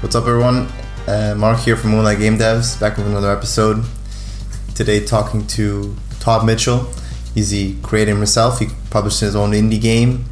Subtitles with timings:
[0.00, 0.68] What's up, everyone?
[1.08, 3.84] Uh, Mark here from Moonlight Game Devs, back with another episode.
[4.76, 6.88] Today, talking to Todd Mitchell.
[7.34, 8.60] He's the creator himself.
[8.60, 10.26] He published his own indie game.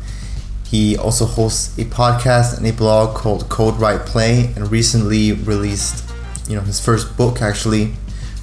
[0.64, 6.08] He also hosts a podcast and a blog called Code Write Play, and recently released,
[6.48, 7.94] you know, his first book actually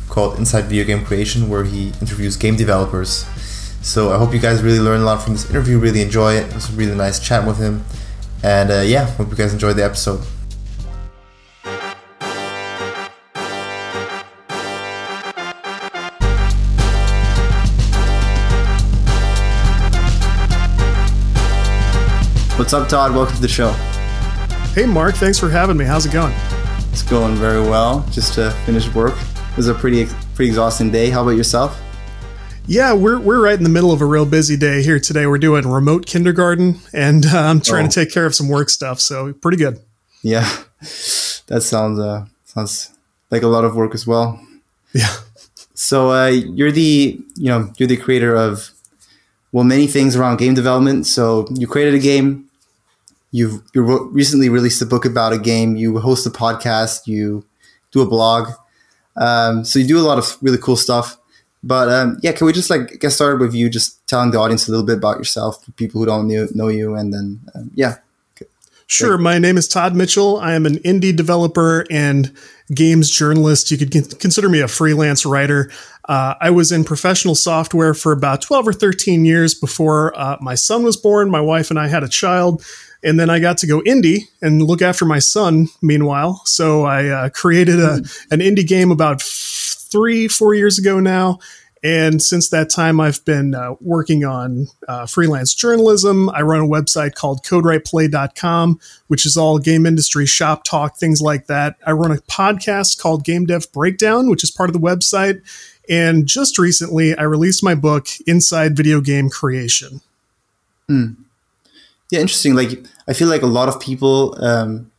[0.10, 3.26] called Inside Video Game Creation, where he interviews game developers.
[3.82, 5.80] So I hope you guys really learn a lot from this interview.
[5.80, 6.50] Really enjoy it.
[6.50, 7.86] It was a really nice chat with him,
[8.44, 10.20] and uh, yeah, hope you guys enjoyed the episode.
[22.64, 23.14] What's up, Todd?
[23.14, 23.72] Welcome to the show.
[24.74, 25.16] Hey, Mark.
[25.16, 25.84] Thanks for having me.
[25.84, 26.34] How's it going?
[26.94, 28.08] It's going very well.
[28.10, 29.14] Just uh, finished work.
[29.52, 31.10] It was a pretty pretty exhausting day.
[31.10, 31.78] How about yourself?
[32.66, 35.28] Yeah, we're we're right in the middle of a real busy day here today.
[35.28, 37.90] We're doing remote kindergarten, and uh, I'm trying oh.
[37.90, 39.02] to take care of some work stuff.
[39.02, 39.82] So pretty good.
[40.22, 40.50] Yeah,
[41.48, 42.94] that sounds uh, sounds
[43.30, 44.42] like a lot of work as well.
[44.94, 45.14] Yeah.
[45.74, 48.70] So uh, you're the you know you're the creator of
[49.52, 51.08] well many things around game development.
[51.08, 52.50] So you created a game.
[53.34, 55.76] You've you recently released a book about a game.
[55.76, 57.08] You host a podcast.
[57.08, 57.44] You
[57.92, 58.50] do a blog.
[59.18, 61.18] Um, so you do a lot of really cool stuff.
[61.64, 64.68] But um, yeah, can we just like get started with you just telling the audience
[64.68, 67.96] a little bit about yourself, people who don't know, know you, and then um, yeah.
[68.86, 69.18] Sure.
[69.18, 70.40] My name is Todd Mitchell.
[70.40, 72.32] I am an indie developer and
[72.76, 73.72] games journalist.
[73.72, 75.72] You could consider me a freelance writer.
[76.08, 80.54] Uh, I was in professional software for about 12 or 13 years before uh, my
[80.54, 81.32] son was born.
[81.32, 82.64] My wife and I had a child.
[83.04, 86.42] And then I got to go indie and look after my son meanwhile.
[86.46, 87.96] So I uh, created a,
[88.32, 91.40] an indie game about three, four years ago now.
[91.84, 96.30] And since that time, I've been uh, working on uh, freelance journalism.
[96.30, 101.48] I run a website called codewriteplay.com, which is all game industry shop talk, things like
[101.48, 101.76] that.
[101.86, 105.42] I run a podcast called Game Dev Breakdown, which is part of the website.
[105.90, 110.00] And just recently, I released my book, Inside Video Game Creation.
[110.88, 111.08] Hmm.
[112.14, 112.54] Yeah, interesting.
[112.54, 114.92] Like, I feel like a lot of people, um,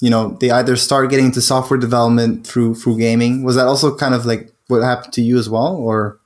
[0.00, 3.42] you know, they either start getting into software development through through gaming.
[3.42, 6.18] Was that also kind of like what happened to you as well, or?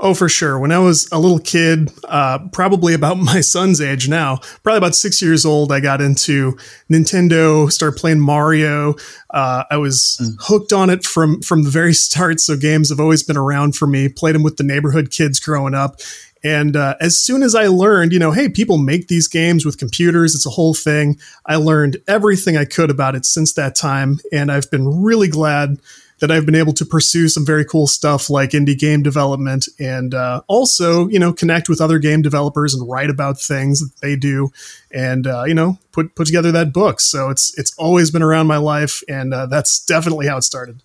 [0.00, 0.58] Oh, for sure.
[0.58, 4.94] When I was a little kid, uh, probably about my son's age now, probably about
[4.94, 6.56] six years old, I got into
[6.90, 8.94] Nintendo, started playing Mario.
[9.28, 10.34] Uh, I was mm.
[10.40, 12.40] hooked on it from from the very start.
[12.40, 14.08] So games have always been around for me.
[14.08, 15.96] Played them with the neighborhood kids growing up.
[16.44, 19.78] And uh, as soon as I learned, you know, hey, people make these games with
[19.78, 21.18] computers, it's a whole thing.
[21.46, 24.20] I learned everything I could about it since that time.
[24.32, 25.78] And I've been really glad
[26.20, 30.14] that I've been able to pursue some very cool stuff like indie game development and
[30.14, 34.16] uh, also, you know, connect with other game developers and write about things that they
[34.16, 34.50] do
[34.92, 37.00] and, uh, you know, put, put together that book.
[37.00, 39.02] So it's, it's always been around my life.
[39.08, 40.82] And uh, that's definitely how it started.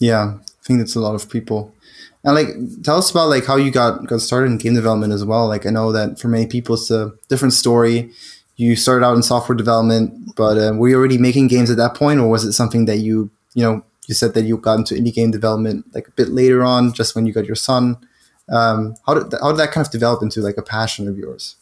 [0.00, 0.38] Yeah.
[0.40, 1.72] I think that's a lot of people.
[2.24, 2.48] And like,
[2.82, 5.46] tell us about like how you got, got started in game development as well.
[5.46, 8.10] Like, I know that for many people, it's a different story
[8.58, 11.94] you started out in software development, but uh, were you already making games at that
[11.94, 14.94] point, or was it something that you you know you said that you got into
[14.94, 17.96] indie game development like a bit later on, just when you got your son.
[18.50, 21.54] Um, how did how did that kind of develop into like a passion of yours?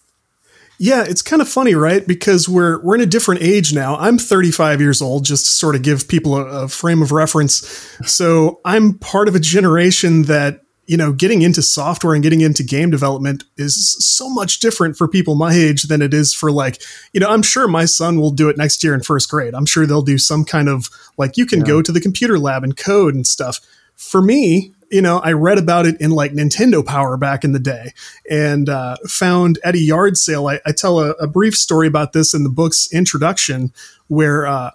[0.78, 2.06] Yeah, it's kind of funny, right?
[2.06, 3.96] Because we're we're in a different age now.
[3.96, 7.66] I'm 35 years old, just to sort of give people a, a frame of reference.
[8.04, 12.62] So I'm part of a generation that you know, getting into software and getting into
[12.62, 16.80] game development is so much different for people my age than it is for like,
[17.12, 19.54] you know, I'm sure my son will do it next year in first grade.
[19.54, 20.88] I'm sure they'll do some kind of
[21.18, 21.66] like you can yeah.
[21.66, 23.60] go to the computer lab and code and stuff.
[23.96, 27.58] For me, you know, I read about it in like Nintendo Power back in the
[27.58, 27.92] day
[28.30, 30.46] and uh, found at a yard sale.
[30.48, 33.72] I, I tell a, a, brief story about this in the book's introduction
[34.08, 34.70] where uh,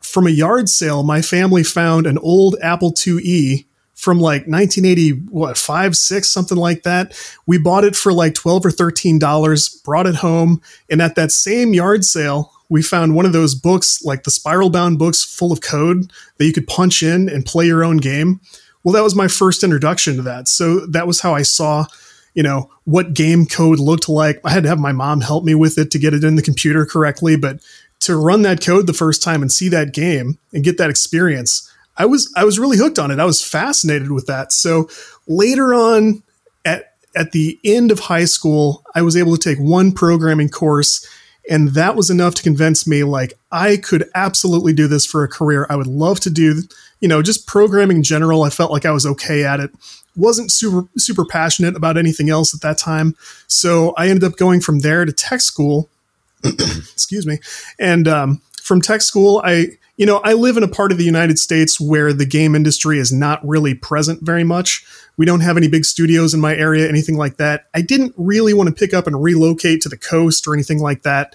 [0.00, 5.56] from a yard sale, my family found an old Apple IIe from like 1980, what,
[5.56, 7.18] five, six, something like that.
[7.46, 10.60] We bought it for like 12 or $13, brought it home.
[10.90, 14.70] And at that same yard sale, we found one of those books, like the spiral
[14.70, 18.40] bound books full of code that you could punch in and play your own game.
[18.86, 20.46] Well, that was my first introduction to that.
[20.46, 21.86] So that was how I saw,
[22.34, 24.38] you know, what game code looked like.
[24.44, 26.42] I had to have my mom help me with it to get it in the
[26.42, 27.34] computer correctly.
[27.36, 27.58] But
[28.02, 31.68] to run that code the first time and see that game and get that experience,
[31.96, 33.18] I was I was really hooked on it.
[33.18, 34.52] I was fascinated with that.
[34.52, 34.88] So
[35.26, 36.22] later on
[36.64, 41.04] at at the end of high school, I was able to take one programming course
[41.48, 45.28] and that was enough to convince me like I could absolutely do this for a
[45.28, 45.66] career.
[45.70, 46.62] I would love to do,
[47.00, 48.42] you know, just programming in general.
[48.42, 49.70] I felt like I was okay at it.
[50.16, 53.16] Wasn't super super passionate about anything else at that time.
[53.46, 55.88] So I ended up going from there to tech school.
[56.44, 57.38] excuse me.
[57.78, 61.04] And um, from tech school, I you know, I live in a part of the
[61.04, 64.84] United States where the game industry is not really present very much.
[65.16, 67.66] We don't have any big studios in my area, anything like that.
[67.74, 71.02] I didn't really want to pick up and relocate to the coast or anything like
[71.02, 71.34] that,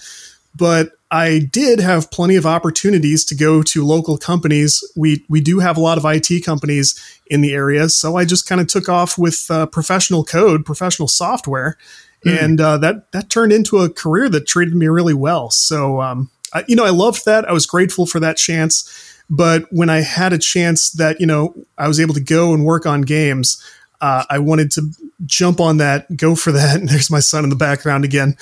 [0.56, 4.84] but I did have plenty of opportunities to go to local companies.
[4.96, 8.48] We we do have a lot of IT companies in the area, so I just
[8.48, 11.78] kind of took off with uh, professional code, professional software,
[12.26, 12.42] mm.
[12.42, 15.50] and uh, that that turned into a career that treated me really well.
[15.50, 17.48] So um, I, you know, I loved that.
[17.48, 18.90] I was grateful for that chance.
[19.30, 22.66] But when I had a chance that, you know, I was able to go and
[22.66, 23.64] work on games,
[24.02, 24.90] uh, I wanted to
[25.26, 26.76] jump on that, go for that.
[26.82, 28.36] And there's my son in the background again.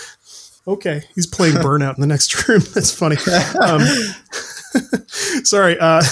[0.67, 2.61] Okay, he's playing Burnout in the next room.
[2.73, 3.17] That's funny.
[3.61, 3.81] Um,
[5.43, 6.03] sorry, uh,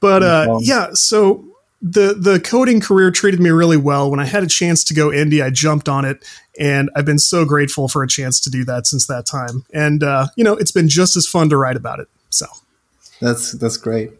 [0.00, 0.88] but uh, yeah.
[0.94, 1.44] So
[1.80, 4.10] the the coding career treated me really well.
[4.10, 6.24] When I had a chance to go indie, I jumped on it,
[6.58, 9.64] and I've been so grateful for a chance to do that since that time.
[9.72, 12.08] And uh, you know, it's been just as fun to write about it.
[12.30, 12.46] So
[13.20, 14.10] that's that's great.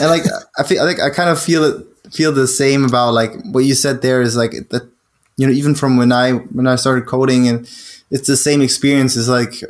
[0.00, 0.22] And like
[0.58, 3.60] I feel, I think I kind of feel it feel the same about like what
[3.60, 4.88] you said there is like that.
[5.38, 7.60] You know, even from when I when I started coding, and
[8.10, 9.16] it's the same experience.
[9.16, 9.62] Is like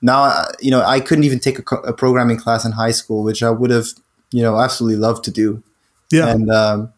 [0.00, 3.42] now, you know, I couldn't even take a, a programming class in high school, which
[3.42, 3.86] I would have,
[4.30, 5.64] you know, absolutely loved to do
[6.10, 6.28] yeah.
[6.28, 6.92] And, um,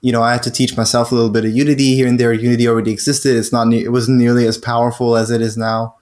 [0.00, 2.32] you know, I had to teach myself a little bit of Unity here and there.
[2.32, 3.36] Unity already existed.
[3.36, 5.96] It's not, ne- it wasn't nearly as powerful as it is now.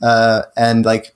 [0.00, 1.14] Uh, and like,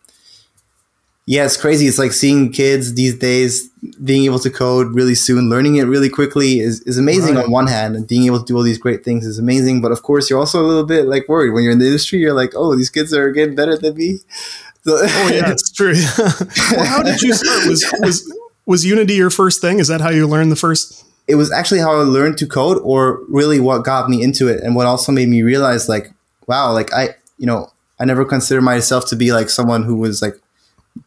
[1.28, 1.86] yeah, it's crazy.
[1.86, 3.68] It's like seeing kids these days
[4.02, 7.44] being able to code really soon, learning it really quickly is, is amazing right.
[7.44, 9.82] on one hand, and being able to do all these great things is amazing.
[9.82, 12.18] But of course, you're also a little bit like worried when you're in the industry.
[12.18, 14.20] You're like, oh, these kids are getting better than me.
[14.84, 15.92] So oh yeah, it's true.
[16.74, 17.68] well, how did you start?
[17.68, 19.80] Was was was Unity your first thing?
[19.80, 21.04] Is that how you learned the first?
[21.26, 24.62] It was actually how I learned to code, or really what got me into it,
[24.62, 26.10] and what also made me realize, like,
[26.46, 27.70] wow, like I, you know,
[28.00, 30.40] I never considered myself to be like someone who was like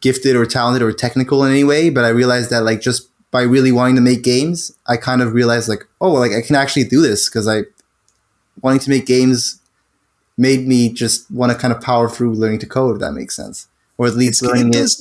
[0.00, 3.42] gifted or talented or technical in any way, but I realized that like just by
[3.42, 6.84] really wanting to make games, I kind of realized like, oh, like I can actually
[6.84, 7.62] do this because I
[8.60, 9.60] wanting to make games
[10.36, 12.96] made me just want to kind of power through learning to code.
[12.96, 13.68] If that makes sense,
[13.98, 14.92] or at least it's, learning it.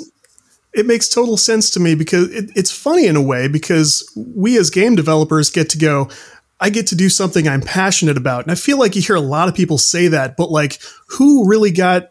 [0.74, 4.58] It makes total sense to me because it, it's funny in a way because we
[4.58, 6.10] as game developers get to go
[6.62, 8.44] I get to do something I'm passionate about.
[8.44, 11.50] And I feel like you hear a lot of people say that, but like who
[11.50, 12.11] really got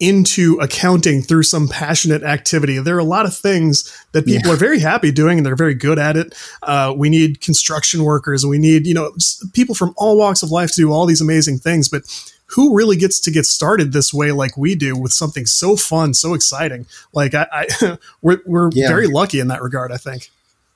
[0.00, 2.78] into accounting through some passionate activity?
[2.78, 4.54] There are a lot of things that people yeah.
[4.54, 6.34] are very happy doing and they're very good at it.
[6.62, 9.12] Uh, we need construction workers and we need, you know,
[9.52, 11.88] people from all walks of life to do all these amazing things.
[11.88, 12.02] But
[12.46, 16.14] who really gets to get started this way like we do with something so fun,
[16.14, 16.86] so exciting?
[17.12, 18.88] Like I, I we're, we're yeah.
[18.88, 20.30] very lucky in that regard, I think.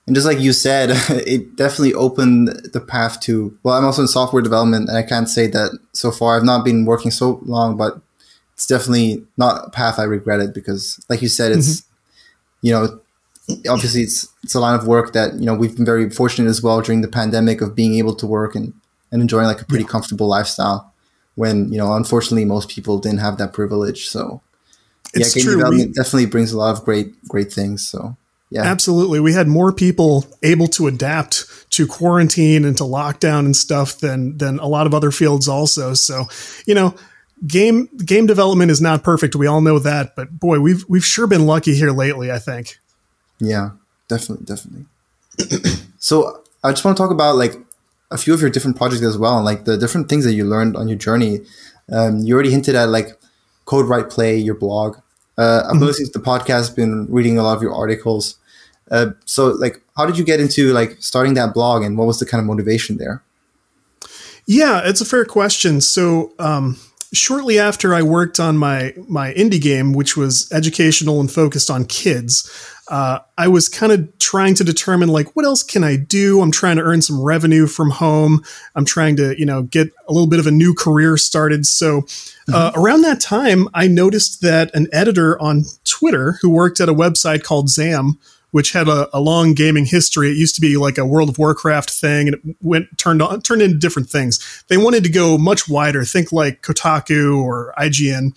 [0.07, 0.91] And just like you said,
[1.27, 3.57] it definitely opened the path to.
[3.63, 6.37] Well, I'm also in software development, and I can't say that so far.
[6.37, 8.01] I've not been working so long, but
[8.63, 12.67] it's definitely not a path I regretted because, like you said, it's mm-hmm.
[12.67, 13.01] you know,
[13.69, 16.63] obviously it's it's a line of work that you know we've been very fortunate as
[16.63, 18.73] well during the pandemic of being able to work and
[19.11, 19.91] and enjoying like a pretty yeah.
[19.91, 20.93] comfortable lifestyle
[21.35, 24.41] when you know unfortunately most people didn't have that privilege so
[25.13, 25.57] it's yeah game true.
[25.57, 28.17] development we, definitely brings a lot of great great things so
[28.51, 33.57] yeah absolutely we had more people able to adapt to quarantine and to lockdown and
[33.57, 36.27] stuff than than a lot of other fields also so
[36.65, 36.95] you know
[37.47, 41.27] game game development is not perfect we all know that but boy we've we've sure
[41.27, 42.79] been lucky here lately i think
[43.41, 43.71] yeah
[44.09, 44.85] definitely definitely
[45.99, 47.57] so i just want to talk about like
[48.13, 50.45] a few of your different projects as well, and like the different things that you
[50.45, 51.41] learned on your journey.
[51.91, 53.19] Um, you already hinted at like
[53.65, 54.99] Code Write Play, your blog.
[55.39, 55.85] Uh, I'm mm-hmm.
[55.85, 58.37] listening to the podcast, been reading a lot of your articles.
[58.91, 62.21] Uh, so, like, how did you get into like starting that blog, and what was
[62.21, 63.23] the kind of motivation there?
[64.47, 65.81] Yeah, it's a fair question.
[65.81, 66.79] So, um,
[67.13, 71.85] shortly after I worked on my my indie game, which was educational and focused on
[71.85, 72.51] kids,
[72.89, 76.41] uh, I was kind of trying to determine like what else can I do.
[76.41, 78.43] I'm trying to earn some revenue from home.
[78.75, 81.67] I'm trying to you know get a little bit of a new career started.
[81.67, 82.01] So uh,
[82.71, 82.81] mm-hmm.
[82.81, 87.43] around that time, I noticed that an editor on Twitter who worked at a website
[87.43, 88.19] called Zam
[88.53, 90.31] which had a, a, long gaming history.
[90.31, 93.41] It used to be like a World of Warcraft thing, and it went turned on
[93.43, 94.65] turned into different things.
[94.69, 96.05] They wanted to go much wider.
[96.05, 98.33] Think like Kotaku or IGN,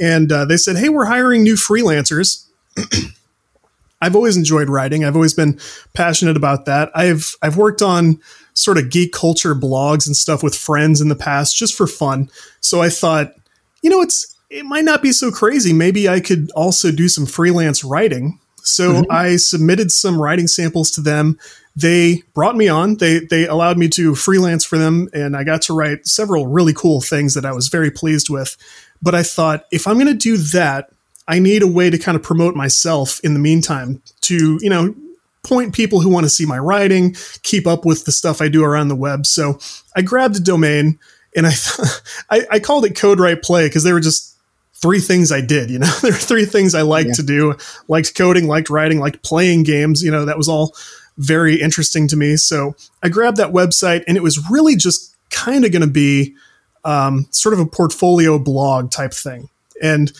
[0.00, 2.46] and uh, they said, "Hey, we're hiring new freelancers."
[4.00, 5.04] I've always enjoyed writing.
[5.04, 5.58] I've always been
[5.92, 6.90] passionate about that.
[6.94, 8.20] I've I've worked on
[8.54, 12.30] sort of geek culture blogs and stuff with friends in the past just for fun.
[12.60, 13.34] So I thought,
[13.82, 15.72] you know, it's it might not be so crazy.
[15.72, 18.38] Maybe I could also do some freelance writing
[18.68, 19.12] so mm-hmm.
[19.12, 21.38] I submitted some writing samples to them.
[21.74, 22.96] They brought me on.
[22.96, 26.74] They they allowed me to freelance for them, and I got to write several really
[26.74, 28.56] cool things that I was very pleased with.
[29.00, 30.90] But I thought if I'm going to do that,
[31.28, 34.94] I need a way to kind of promote myself in the meantime to, you know,
[35.44, 38.64] point people who want to see my writing, keep up with the stuff I do
[38.64, 39.26] around the web.
[39.26, 39.58] So
[39.94, 40.98] I grabbed a domain
[41.36, 41.52] and I,
[42.30, 44.36] I, I called it Code Write Play because they were just
[44.80, 45.70] three things I did.
[45.70, 47.14] You know, there are three things I liked yeah.
[47.14, 47.54] to do:
[47.88, 50.02] liked coding, liked writing, liked playing games.
[50.02, 50.74] You know, that was all
[51.16, 52.36] very interesting to me.
[52.36, 56.34] So I grabbed that website, and it was really just kind of going to be
[56.84, 59.48] um, sort of a portfolio blog type thing.
[59.82, 60.12] And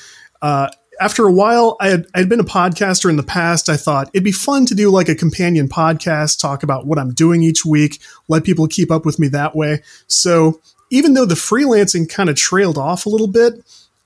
[0.43, 0.69] uh,
[1.01, 3.69] after a while, I had I'd been a podcaster in the past.
[3.69, 7.15] I thought it'd be fun to do like a companion podcast, talk about what I'm
[7.15, 9.83] doing each week, let people keep up with me that way.
[10.07, 10.61] So
[10.91, 13.55] even though the freelancing kind of trailed off a little bit,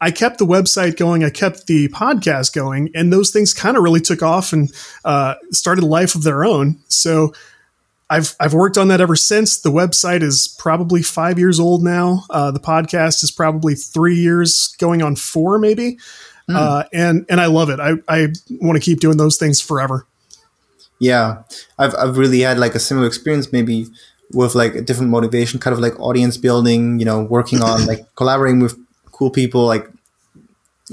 [0.03, 3.85] I kept the website going, I kept the podcast going, and those things kind of
[3.85, 4.69] really took off and
[5.05, 6.81] uh, started a life of their own.
[6.89, 7.33] So
[8.11, 9.61] I've I've worked on that ever since.
[9.61, 12.25] The website is probably five years old now.
[12.31, 15.99] Uh, the podcast is probably three years, going on four maybe,
[16.51, 16.57] mm.
[16.57, 17.79] uh, and and I love it.
[17.79, 18.29] I I
[18.61, 20.05] want to keep doing those things forever.
[20.99, 21.45] Yeah,
[21.79, 23.87] I've I've really had like a similar experience, maybe
[24.33, 26.99] with like a different motivation, kind of like audience building.
[26.99, 28.77] You know, working on like collaborating with
[29.23, 29.87] cool people like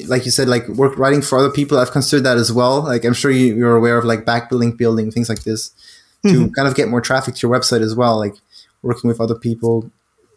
[0.06, 3.04] like you said like work writing for other people i've considered that as well like
[3.04, 5.70] i'm sure you, are aware of like backlink building things like this
[6.22, 6.54] to mm-hmm.
[6.54, 8.36] kind of get more traffic to your website as well like
[8.84, 9.90] working with other people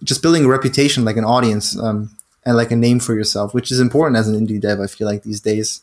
[0.03, 2.11] just building a reputation like an audience um,
[2.47, 5.07] and like a name for yourself which is important as an indie dev i feel
[5.07, 5.83] like these days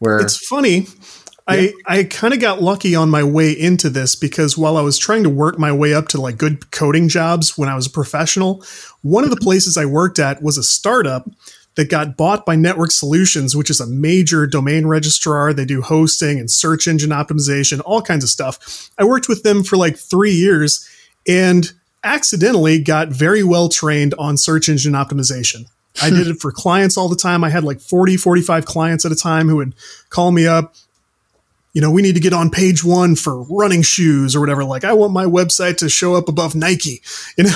[0.00, 0.86] where it's funny
[1.48, 4.98] I, I kind of got lucky on my way into this because while I was
[4.98, 7.90] trying to work my way up to like good coding jobs when I was a
[7.90, 8.62] professional,
[9.00, 11.28] one of the places I worked at was a startup
[11.76, 15.54] that got bought by Network Solutions, which is a major domain registrar.
[15.54, 18.90] They do hosting and search engine optimization, all kinds of stuff.
[18.98, 20.86] I worked with them for like three years
[21.26, 21.72] and
[22.04, 25.66] accidentally got very well trained on search engine optimization.
[26.02, 27.42] I did it for clients all the time.
[27.42, 29.74] I had like 40, 45 clients at a time who would
[30.10, 30.74] call me up
[31.78, 34.64] you know, we need to get on page one for running shoes or whatever.
[34.64, 37.00] Like, I want my website to show up above Nike.
[37.36, 37.50] You know,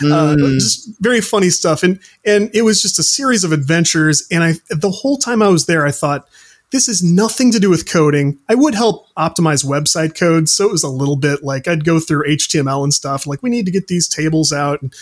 [0.00, 0.10] mm.
[0.10, 1.82] uh, just very funny stuff.
[1.82, 4.26] And and it was just a series of adventures.
[4.30, 6.26] And I, the whole time I was there, I thought,
[6.70, 8.38] this is nothing to do with coding.
[8.48, 12.00] I would help optimize website code, so it was a little bit like I'd go
[12.00, 13.26] through HTML and stuff.
[13.26, 14.80] Like, we need to get these tables out.
[14.80, 14.94] And,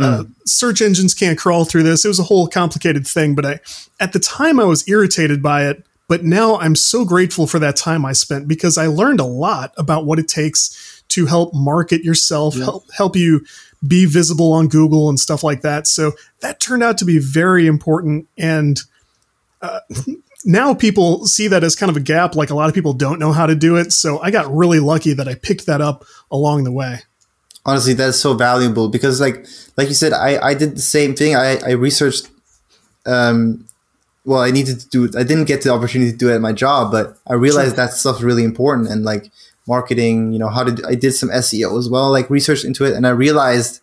[0.00, 0.32] uh, mm.
[0.46, 2.06] search engines can't crawl through this.
[2.06, 3.60] It was a whole complicated thing, but I,
[4.00, 7.76] at the time, I was irritated by it but now I'm so grateful for that
[7.76, 12.04] time I spent because I learned a lot about what it takes to help market
[12.04, 12.64] yourself, yeah.
[12.64, 13.44] help help you
[13.86, 15.86] be visible on Google and stuff like that.
[15.86, 18.28] So that turned out to be very important.
[18.38, 18.80] And
[19.62, 19.80] uh,
[20.44, 22.34] now people see that as kind of a gap.
[22.34, 23.92] Like a lot of people don't know how to do it.
[23.92, 27.00] So I got really lucky that I picked that up along the way.
[27.64, 29.44] Honestly, that's so valuable because, like,
[29.76, 31.34] like you said, I, I did the same thing.
[31.34, 32.28] I, I researched
[33.06, 33.66] um,
[34.26, 35.14] well, I needed to do it.
[35.14, 37.86] I didn't get the opportunity to do it at my job, but I realized sure.
[37.86, 39.30] that stuff's really important and like
[39.68, 42.94] marketing, you know, how to, I did some SEO as well, like research into it.
[42.94, 43.80] And I realized,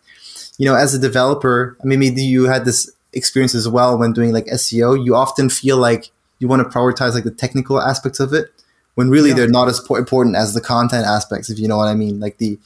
[0.58, 4.12] you know, as a developer, I mean, maybe you had this experience as well when
[4.12, 6.10] doing like SEO, you often feel like
[6.40, 8.52] you want to prioritize like the technical aspects of it
[8.96, 9.36] when really yeah.
[9.36, 12.20] they're not as important as the content aspects, if you know what I mean.
[12.20, 12.58] Like the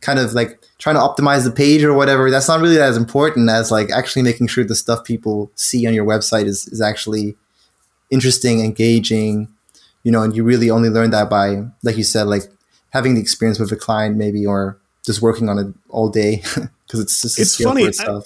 [0.00, 3.50] kind of like trying to optimize the page or whatever, that's not really as important
[3.50, 7.36] as like actually making sure the stuff people see on your website is, is actually
[8.10, 9.48] interesting, engaging,
[10.04, 12.44] you know, and you really only learn that by, like you said, like
[12.90, 16.36] having the experience with a client maybe, or just working on it all day
[16.86, 17.86] because it's just it's funny.
[17.86, 18.20] I,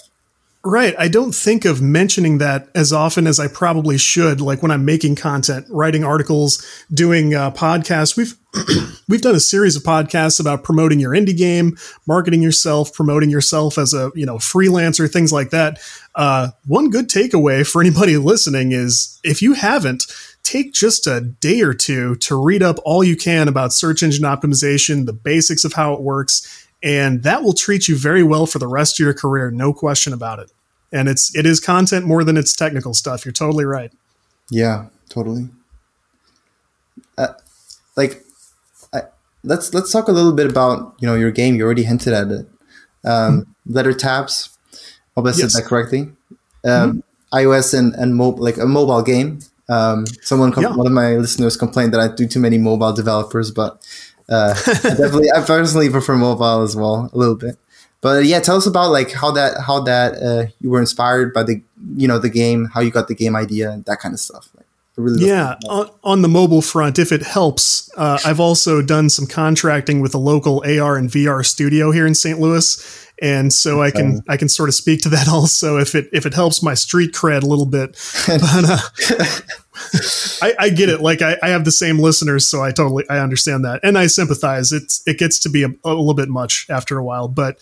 [0.65, 0.95] Right.
[0.97, 4.39] I don't think of mentioning that as often as I probably should.
[4.39, 8.15] Like when I'm making content, writing articles, doing uh, podcasts.
[8.15, 8.37] We've
[9.09, 11.77] we've done a series of podcasts about promoting your indie game,
[12.07, 15.79] marketing yourself, promoting yourself as a you know freelancer, things like that.
[16.15, 20.05] Uh, one good takeaway for anybody listening is if you haven't,
[20.43, 24.23] take just a day or two to read up all you can about search engine
[24.23, 28.59] optimization, the basics of how it works and that will treat you very well for
[28.59, 30.51] the rest of your career no question about it.
[30.91, 33.25] And it's it is content more than it's technical stuff.
[33.25, 33.91] You're totally right.
[34.51, 35.49] Yeah totally.
[37.17, 37.27] Uh,
[37.95, 38.23] like
[38.93, 39.03] I,
[39.43, 41.55] let's let's talk a little bit about you know your game.
[41.55, 42.47] You already hinted at it.
[43.05, 43.73] Um, mm-hmm.
[43.73, 44.57] letter tabs.
[45.15, 45.55] Hope I said yes.
[45.55, 46.11] that correctly.
[46.65, 47.37] Um, mm-hmm.
[47.37, 49.39] iOS and and mo- like a mobile game.
[49.69, 50.75] Um, someone com- yeah.
[50.75, 53.81] one of my listeners complained that I do too many mobile developers but
[54.29, 57.57] uh, I definitely, I personally prefer mobile as well, a little bit.
[58.01, 61.43] But yeah, tell us about like how that how that uh, you were inspired by
[61.43, 61.61] the
[61.95, 64.49] you know the game, how you got the game idea, that kind of stuff.
[64.57, 64.65] Like,
[64.97, 69.25] really yeah, on, on, the mobile front, if it helps, uh, I've also done some
[69.25, 72.39] contracting with a local AR and VR studio here in St.
[72.39, 76.09] Louis, and so I can I can sort of speak to that also if it
[76.11, 77.97] if it helps my street cred a little bit.
[78.27, 79.27] But uh,
[80.41, 81.01] I, I, get it.
[81.01, 84.07] Like I, I, have the same listeners, so I totally I understand that, and I
[84.07, 84.71] sympathize.
[84.71, 87.57] It's it gets to be a, a little bit much after a while, but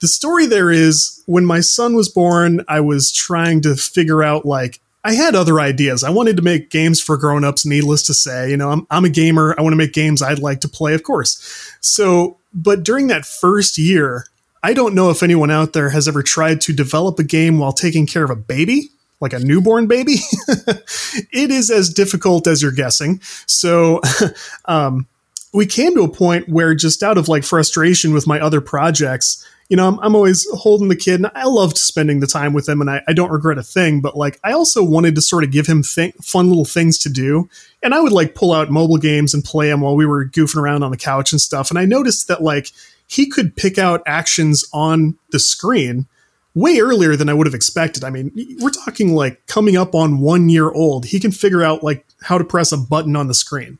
[0.00, 4.46] the story there is when my son was born, I was trying to figure out
[4.46, 6.04] like I had other ideas.
[6.04, 8.50] I wanted to make games for grown-ups, needless to say.
[8.50, 9.54] You know, I'm, I'm a gamer.
[9.58, 11.74] I want to make games I'd like to play, of course.
[11.80, 14.26] So, but during that first year,
[14.62, 17.72] I don't know if anyone out there has ever tried to develop a game while
[17.72, 18.90] taking care of a baby,
[19.20, 20.16] like a newborn baby.
[21.32, 23.20] it is as difficult as you're guessing.
[23.46, 24.00] So,
[24.64, 25.06] um,
[25.52, 29.44] we came to a point where just out of like frustration with my other projects,
[29.68, 32.68] you know, I'm, I'm always holding the kid and I loved spending the time with
[32.68, 35.44] him and I, I don't regret a thing, but like I also wanted to sort
[35.44, 37.48] of give him th- fun little things to do.
[37.82, 40.60] And I would like pull out mobile games and play them while we were goofing
[40.60, 41.70] around on the couch and stuff.
[41.70, 42.70] And I noticed that like
[43.06, 46.06] he could pick out actions on the screen
[46.54, 48.04] way earlier than I would have expected.
[48.04, 51.06] I mean, we're talking like coming up on one year old.
[51.06, 53.78] He can figure out like how to press a button on the screen.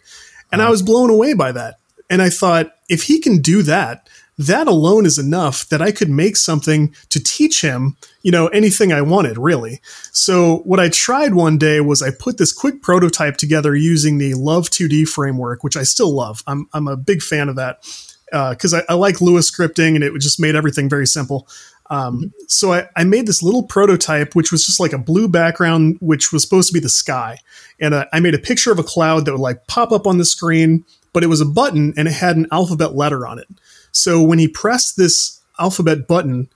[0.52, 1.76] And I was blown away by that.
[2.08, 6.08] And I thought, if he can do that, that alone is enough that I could
[6.08, 9.80] make something to teach him, you know, anything I wanted, really.
[10.12, 14.32] So what I tried one day was I put this quick prototype together using the
[14.34, 16.42] Love 2D framework, which I still love.
[16.46, 17.82] I'm, I'm a big fan of that
[18.30, 21.46] because uh, I, I, like Lua scripting and it just made everything very simple.
[21.90, 25.98] Um, so I, I, made this little prototype, which was just like a blue background,
[26.00, 27.38] which was supposed to be the sky.
[27.80, 30.18] And uh, I made a picture of a cloud that would like pop up on
[30.18, 33.48] the screen, but it was a button and it had an alphabet letter on it.
[33.90, 36.48] So when he pressed this alphabet button,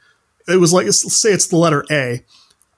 [0.46, 2.24] it was like let's say it's the letter A.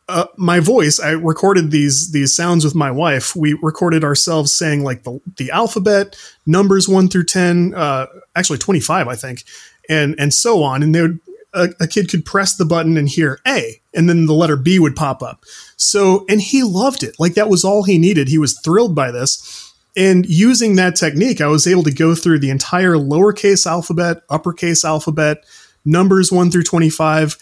[0.08, 3.34] Uh, my voice, I recorded these these sounds with my wife.
[3.34, 8.80] We recorded ourselves saying like the the alphabet, numbers one through ten, uh, actually twenty
[8.80, 9.44] five, I think,
[9.90, 10.84] and and so on.
[10.84, 11.20] And they would,
[11.56, 14.78] a, a kid could press the button and hear A, and then the letter B
[14.78, 15.42] would pop up.
[15.76, 17.16] So and he loved it.
[17.18, 18.28] Like that was all he needed.
[18.28, 19.74] He was thrilled by this.
[19.96, 24.84] And using that technique, I was able to go through the entire lowercase alphabet, uppercase
[24.84, 25.44] alphabet,
[25.86, 27.38] numbers 1 through 25,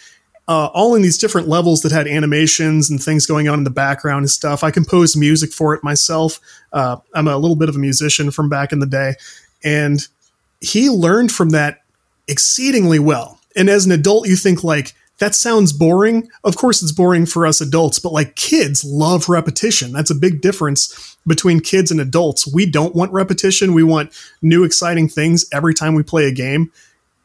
[0.47, 3.71] uh, all in these different levels that had animations and things going on in the
[3.71, 4.63] background and stuff.
[4.63, 6.39] I composed music for it myself.
[6.73, 9.15] Uh, I'm a little bit of a musician from back in the day.
[9.65, 10.07] And
[10.61, 11.81] he learned from that
[12.29, 13.34] exceedingly well.
[13.57, 16.29] And as an adult, you think, like, that sounds boring.
[16.43, 19.93] Of course, it's boring for us adults, but like kids love repetition.
[19.93, 22.53] That's a big difference between kids and adults.
[22.53, 23.75] We don't want repetition.
[23.75, 24.13] We want
[24.43, 26.73] new, exciting things every time we play a game.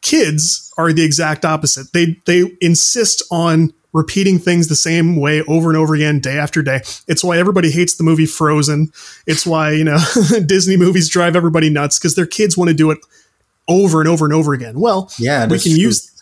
[0.02, 1.92] Kids are the exact opposite.
[1.94, 6.62] They they insist on repeating things the same way over and over again, day after
[6.62, 6.82] day.
[7.08, 8.94] It's why everybody hates the movie Frozen.
[9.26, 9.98] It's why you know
[10.46, 13.00] Disney movies drive everybody nuts because their kids want to do it
[13.68, 14.80] over and over and over again.
[14.80, 15.82] Well, yeah, we can true.
[15.82, 16.18] use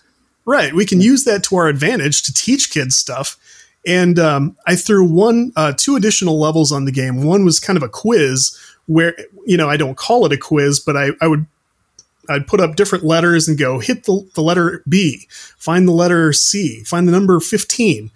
[0.47, 0.73] Right.
[0.73, 3.37] We can use that to our advantage to teach kids stuff.
[3.85, 7.23] And um, I threw one, uh, two additional levels on the game.
[7.23, 9.13] One was kind of a quiz where,
[9.45, 11.45] you know, I don't call it a quiz, but I, I would
[12.29, 16.31] I'd put up different letters and go hit the, the letter B, find the letter
[16.33, 18.09] C, find the number 15.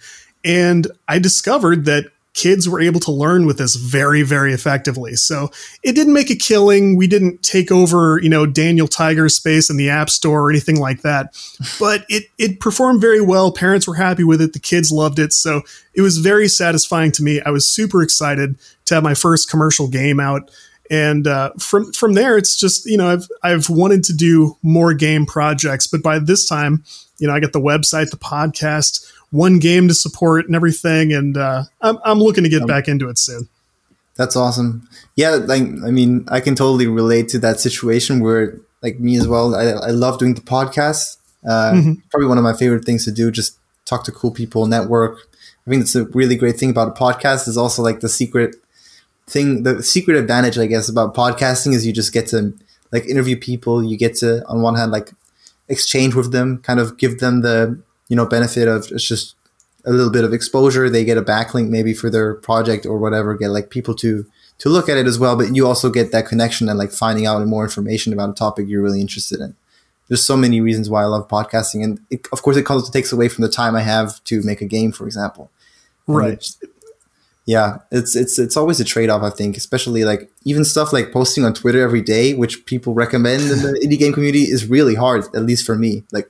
[0.44, 5.16] And I discovered that kids were able to learn with this very very effectively.
[5.16, 5.50] So
[5.84, 6.96] it didn't make a killing.
[6.96, 10.80] We didn't take over you know daniel tiger's space in the app store or anything
[10.80, 11.36] like that.
[11.80, 13.52] But it it performed very well.
[13.52, 14.54] Parents were happy with it.
[14.54, 15.34] The kids loved it.
[15.34, 15.62] So
[15.94, 17.42] it was very satisfying to me.
[17.42, 20.52] I was super excited to have my first commercial game out.
[20.92, 24.94] And uh, from from there it's just you know I've I've wanted to do more
[24.94, 25.88] game projects.
[25.88, 26.84] But by this time
[27.18, 31.12] you know I got the website the podcast one game to support and everything.
[31.12, 33.50] And uh, I'm, I'm looking to get um, back into it soon.
[34.16, 34.88] That's awesome.
[35.16, 39.28] Yeah, like I mean, I can totally relate to that situation where, like me as
[39.28, 41.18] well, I, I love doing the podcast.
[41.48, 41.94] Uh, mm-hmm.
[42.10, 43.32] Probably one of my favorite things to do.
[43.32, 45.18] Just talk to cool people, network.
[45.66, 47.48] I think it's a really great thing about a podcast.
[47.48, 48.56] Is also like the secret
[49.28, 52.54] thing, the secret advantage, I guess, about podcasting is you just get to
[52.92, 53.84] like interview people.
[53.84, 55.12] You get to, on one hand, like
[55.70, 59.36] exchange with them, kind of give them the you know benefit of it's just
[59.86, 60.90] a little bit of exposure.
[60.90, 63.36] They get a backlink maybe for their project or whatever.
[63.36, 64.26] Get like people to
[64.58, 67.26] to look at it as well, but you also get that connection and like finding
[67.26, 69.56] out more information about a topic you're really interested in.
[70.10, 72.92] There's so many reasons why I love podcasting, and it, of course, it comes it
[72.92, 75.50] takes away from the time I have to make a game, for example.
[76.06, 76.34] Right.
[76.34, 76.58] It's,
[77.46, 79.24] yeah, it's it's it's always a trade off.
[79.24, 83.44] I think, especially like even stuff like posting on Twitter every day, which people recommend
[83.44, 85.24] in the indie game community, is really hard.
[85.34, 86.30] At least for me, like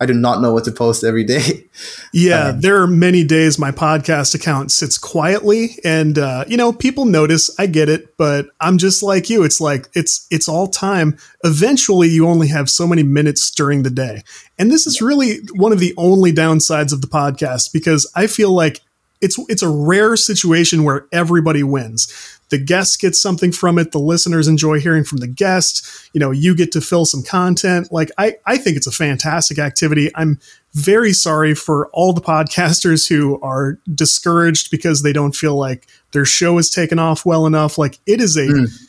[0.00, 1.64] I do not know what to post every day.
[2.12, 6.72] Yeah, um, there are many days my podcast account sits quietly, and uh, you know
[6.72, 7.54] people notice.
[7.58, 9.44] I get it, but I'm just like you.
[9.44, 11.18] It's like it's it's all time.
[11.44, 14.22] Eventually, you only have so many minutes during the day,
[14.58, 18.52] and this is really one of the only downsides of the podcast because I feel
[18.52, 18.80] like
[19.20, 22.37] it's it's a rare situation where everybody wins.
[22.50, 26.30] The guests get something from it the listeners enjoy hearing from the guest you know
[26.30, 27.88] you get to fill some content.
[27.92, 30.10] Like i i think it's a fantastic activity.
[30.14, 30.40] I'm
[30.74, 36.24] very sorry for all the podcasters who are discouraged because they don't feel like their
[36.24, 37.78] show is taken off well enough.
[37.78, 38.88] Like it is a mm.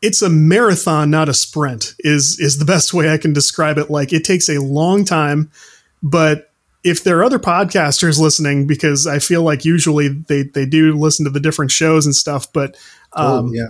[0.00, 3.90] it's a marathon not a sprint is is the best way i can describe it.
[3.90, 5.50] Like it takes a long time
[6.02, 6.51] but
[6.84, 11.24] if there are other podcasters listening, because I feel like usually they, they do listen
[11.24, 12.76] to the different shows and stuff, but
[13.12, 13.68] oh, um, oh, yeah.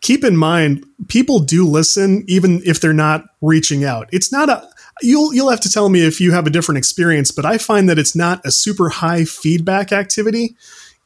[0.00, 4.08] keep in mind, people do listen even if they're not reaching out.
[4.12, 4.68] It's not a,
[5.02, 7.88] you'll, you'll have to tell me if you have a different experience, but I find
[7.88, 10.56] that it's not a super high feedback activity,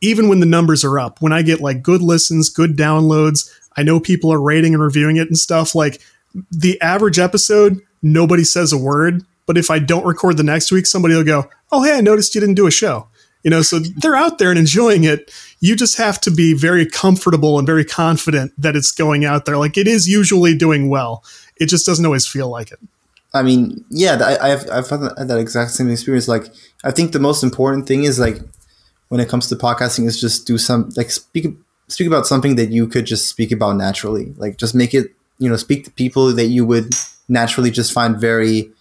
[0.02, 1.22] even when the numbers are up.
[1.22, 5.16] When I get like good listens, good downloads, I know people are rating and reviewing
[5.16, 6.02] it and stuff like
[6.50, 10.86] the average episode, nobody says a word but if I don't record the next week,
[10.86, 13.08] somebody will go, "Oh, hey, I noticed you didn't do a show."
[13.42, 15.32] You know, so they're out there and enjoying it.
[15.60, 19.56] You just have to be very comfortable and very confident that it's going out there.
[19.56, 21.24] Like it is usually doing well.
[21.56, 22.78] It just doesn't always feel like it.
[23.32, 26.28] I mean, yeah, I, have I've had that exact same experience.
[26.28, 26.46] Like,
[26.84, 28.38] I think the most important thing is like
[29.08, 31.46] when it comes to podcasting is just do some like speak
[31.88, 34.34] speak about something that you could just speak about naturally.
[34.36, 36.92] Like, just make it you know speak to people that you would
[37.28, 38.72] naturally just find very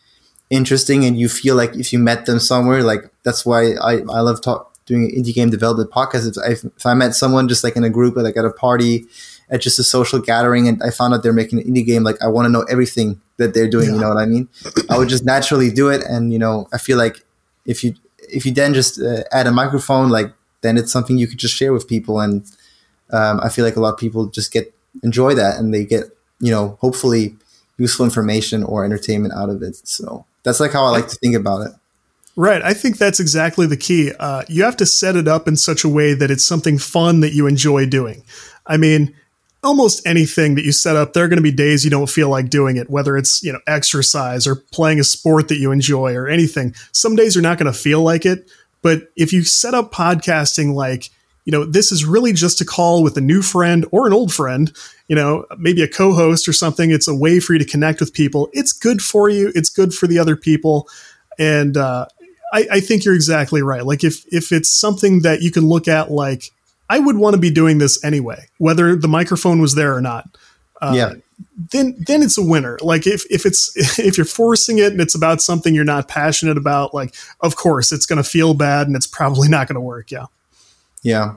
[0.49, 4.21] interesting and you feel like if you met them somewhere, like that's why I, I
[4.21, 6.27] love talk, doing indie game development podcast.
[6.27, 8.51] If I, if I met someone just like in a group, or like at a
[8.51, 9.05] party,
[9.49, 12.21] at just a social gathering, and I found out they're making an indie game, like
[12.21, 13.89] I want to know everything that they're doing.
[13.89, 13.95] Yeah.
[13.95, 14.49] You know what I mean?
[14.89, 17.17] I would just naturally do it, and you know, I feel like
[17.65, 17.93] if you
[18.29, 21.53] if you then just uh, add a microphone, like then it's something you could just
[21.53, 22.45] share with people, and
[23.12, 26.05] um, I feel like a lot of people just get enjoy that, and they get
[26.39, 27.36] you know hopefully
[27.77, 29.75] useful information or entertainment out of it.
[29.88, 31.73] So that's like how I like to think about it.
[32.38, 32.62] Right.
[32.62, 34.12] I think that's exactly the key.
[34.19, 37.19] Uh, you have to set it up in such a way that it's something fun
[37.21, 38.23] that you enjoy doing.
[38.65, 39.15] I mean,
[39.63, 42.29] almost anything that you set up, there are going to be days you don't feel
[42.29, 46.13] like doing it, whether it's, you know, exercise or playing a sport that you enjoy
[46.13, 46.75] or anything.
[46.91, 48.49] Some days you're not going to feel like it.
[48.83, 51.10] But if you set up podcasting like,
[51.47, 54.33] you know, this is really just a call with a new friend or an old
[54.33, 54.69] friend,
[55.07, 56.91] you know, maybe a co host or something.
[56.91, 58.49] It's a way for you to connect with people.
[58.51, 60.89] It's good for you, it's good for the other people.
[61.39, 62.07] And uh,
[62.51, 63.86] I, I think you're exactly right.
[63.86, 66.51] Like, if, if it's something that you can look at, like,
[66.89, 70.25] I would want to be doing this anyway, whether the microphone was there or not.
[70.81, 71.13] Uh, yeah.
[71.71, 72.77] Then, then it's a winner.
[72.81, 76.57] Like if, if it's if you're forcing it and it's about something you're not passionate
[76.57, 79.81] about, like of course it's going to feel bad and it's probably not going to
[79.81, 80.12] work.
[80.12, 80.25] Yeah.
[81.07, 81.35] Yeah.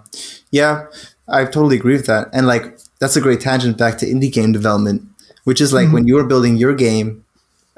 [0.51, 0.87] Yeah.
[1.29, 2.29] I totally agree with that.
[2.33, 5.03] And like, that's a great tangent back to indie game development,
[5.45, 5.95] which is like mm-hmm.
[5.95, 7.25] when you were building your game,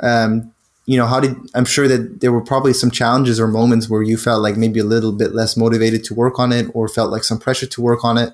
[0.02, 0.55] um,
[0.87, 4.02] you know, how did, I'm sure that there were probably some challenges or moments where
[4.02, 7.12] you felt like maybe a little bit less motivated to work on it or felt
[7.12, 8.33] like some pressure to work on it.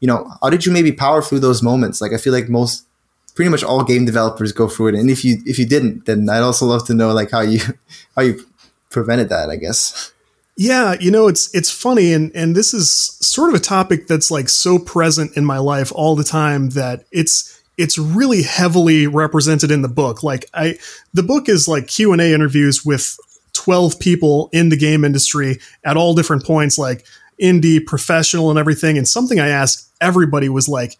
[0.00, 2.00] You know, how did you maybe power through those moments?
[2.00, 2.86] Like, I feel like most,
[3.34, 4.94] pretty much all game developers go through it.
[4.94, 7.60] And if you, if you didn't, then I'd also love to know like how you,
[8.16, 8.42] how you
[8.88, 10.12] prevented that, I guess.
[10.56, 14.30] Yeah, you know, it's it's funny and and this is sort of a topic that's
[14.30, 19.70] like so present in my life all the time that it's it's really heavily represented
[19.70, 20.22] in the book.
[20.22, 20.78] Like I
[21.12, 23.18] the book is like Q&A interviews with
[23.52, 27.04] 12 people in the game industry at all different points like
[27.40, 30.96] indie, professional and everything and something I asked everybody was like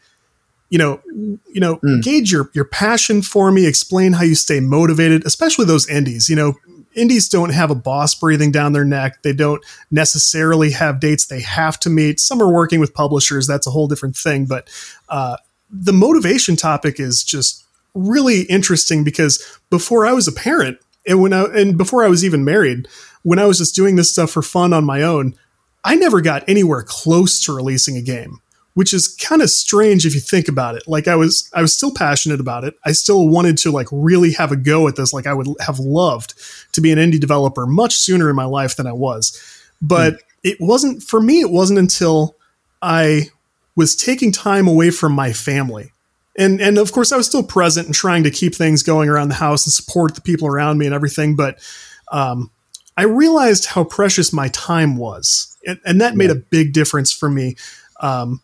[0.69, 2.03] you know, you know, mm.
[2.03, 6.29] gauge your your passion for me, explain how you stay motivated, especially those indies.
[6.29, 6.55] You know,
[6.97, 9.23] indies don't have a boss breathing down their neck.
[9.23, 12.19] They don't necessarily have dates they have to meet.
[12.19, 13.47] Some are working with publishers.
[13.47, 14.47] That's a whole different thing.
[14.47, 14.69] But
[15.09, 15.37] uh,
[15.71, 21.33] the motivation topic is just really interesting because before I was a parent and when
[21.33, 22.89] I, and before I was even married,
[23.23, 25.35] when I was just doing this stuff for fun on my own,
[25.85, 28.41] I never got anywhere close to releasing a game
[28.77, 30.83] which is kind of strange if you think about it.
[30.87, 32.75] Like I was, I was still passionate about it.
[32.85, 35.15] I still wanted to like really have a go at this.
[35.15, 36.35] Like I would have loved
[36.73, 39.41] to be an indie developer much sooner in my life than I was.
[39.81, 40.19] But mm.
[40.45, 41.41] it wasn't for me.
[41.41, 42.37] It wasn't until
[42.83, 43.31] I
[43.77, 45.93] was taking time away from my family.
[46.39, 49.31] And, and of course, I was still present and trying to keep things going around
[49.31, 51.35] the house and support the people around me and everything.
[51.35, 51.61] But
[52.13, 52.51] um,
[52.99, 55.57] I realized how precious my time was.
[55.67, 56.19] And, and that yeah.
[56.19, 57.57] made a big difference for me.
[58.01, 58.43] Um,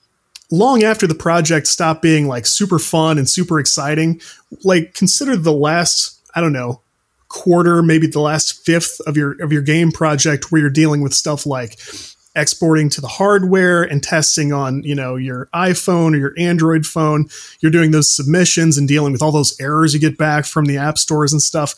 [0.53, 4.21] long after the project stopped being like super fun and super exciting,
[4.63, 6.83] like consider the last, I don't know,
[7.29, 11.15] quarter, maybe the last fifth of your of your game project where you're dealing with
[11.15, 11.81] stuff like
[12.37, 17.29] exporting to the hardware and testing on you know your iphone or your android phone.
[17.61, 20.77] You're doing those submissions and dealing with all those errors you get back from the
[20.77, 21.75] app stores and stuff.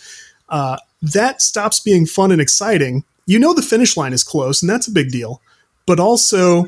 [0.49, 3.05] Uh, that stops being fun and exciting.
[3.25, 5.41] You know the finish line is close and that's a big deal.
[5.87, 6.67] But also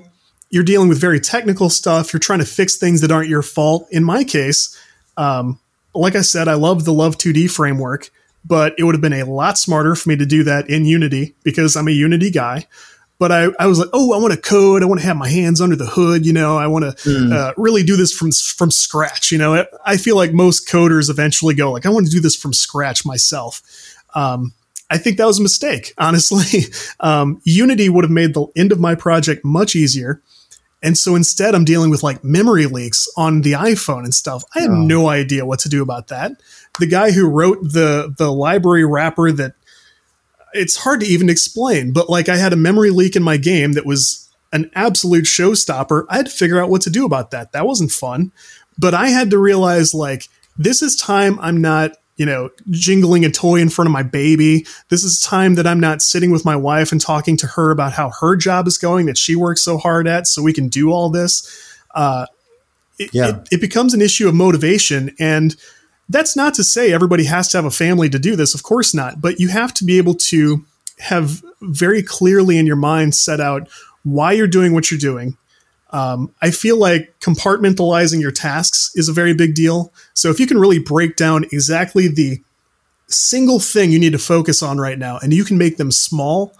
[0.50, 2.12] you're dealing with very technical stuff.
[2.12, 3.88] You're trying to fix things that aren't your fault.
[3.90, 4.78] In my case,
[5.16, 5.58] um,
[5.94, 8.10] like I said, I love the Love 2D framework,
[8.44, 11.34] but it would have been a lot smarter for me to do that in Unity
[11.42, 12.66] because I'm a Unity guy.
[13.18, 14.82] But I, I was like, oh, I want to code.
[14.82, 16.26] I want to have my hands under the hood.
[16.26, 17.32] You know, I want to mm.
[17.32, 19.32] uh, really do this from from scratch.
[19.32, 22.36] You know, I feel like most coders eventually go like, I want to do this
[22.36, 23.62] from scratch myself.
[24.14, 24.52] Um,
[24.90, 26.64] I think that was a mistake, honestly.
[27.00, 30.20] um, Unity would have made the end of my project much easier
[30.82, 34.44] and so instead, I'm dealing with like memory leaks on the iPhone and stuff.
[34.54, 34.74] I have oh.
[34.74, 36.32] no idea what to do about that.
[36.78, 39.54] The guy who wrote the the library wrapper that
[40.52, 43.72] it's hard to even explain, but like I had a memory leak in my game
[43.72, 46.04] that was an absolute showstopper.
[46.08, 47.52] I had to figure out what to do about that.
[47.52, 48.32] That wasn't fun,
[48.78, 53.30] but I had to realize like this is time I'm not you know, jingling a
[53.30, 54.66] toy in front of my baby.
[54.88, 57.92] This is time that I'm not sitting with my wife and talking to her about
[57.92, 60.90] how her job is going that she works so hard at so we can do
[60.90, 61.78] all this.
[61.94, 62.26] Uh,
[62.98, 63.28] it, yeah.
[63.28, 65.14] it, it becomes an issue of motivation.
[65.18, 65.54] And
[66.08, 68.54] that's not to say everybody has to have a family to do this.
[68.54, 69.20] Of course not.
[69.20, 70.64] But you have to be able to
[70.98, 73.68] have very clearly in your mind set out
[74.04, 75.36] why you're doing what you're doing
[75.90, 79.92] um, I feel like compartmentalizing your tasks is a very big deal.
[80.14, 82.40] So if you can really break down exactly the
[83.08, 86.52] single thing you need to focus on right now, and you can make them small,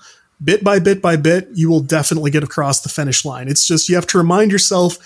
[0.42, 3.48] bit by bit by bit, you will definitely get across the finish line.
[3.48, 4.98] It's just you have to remind yourself,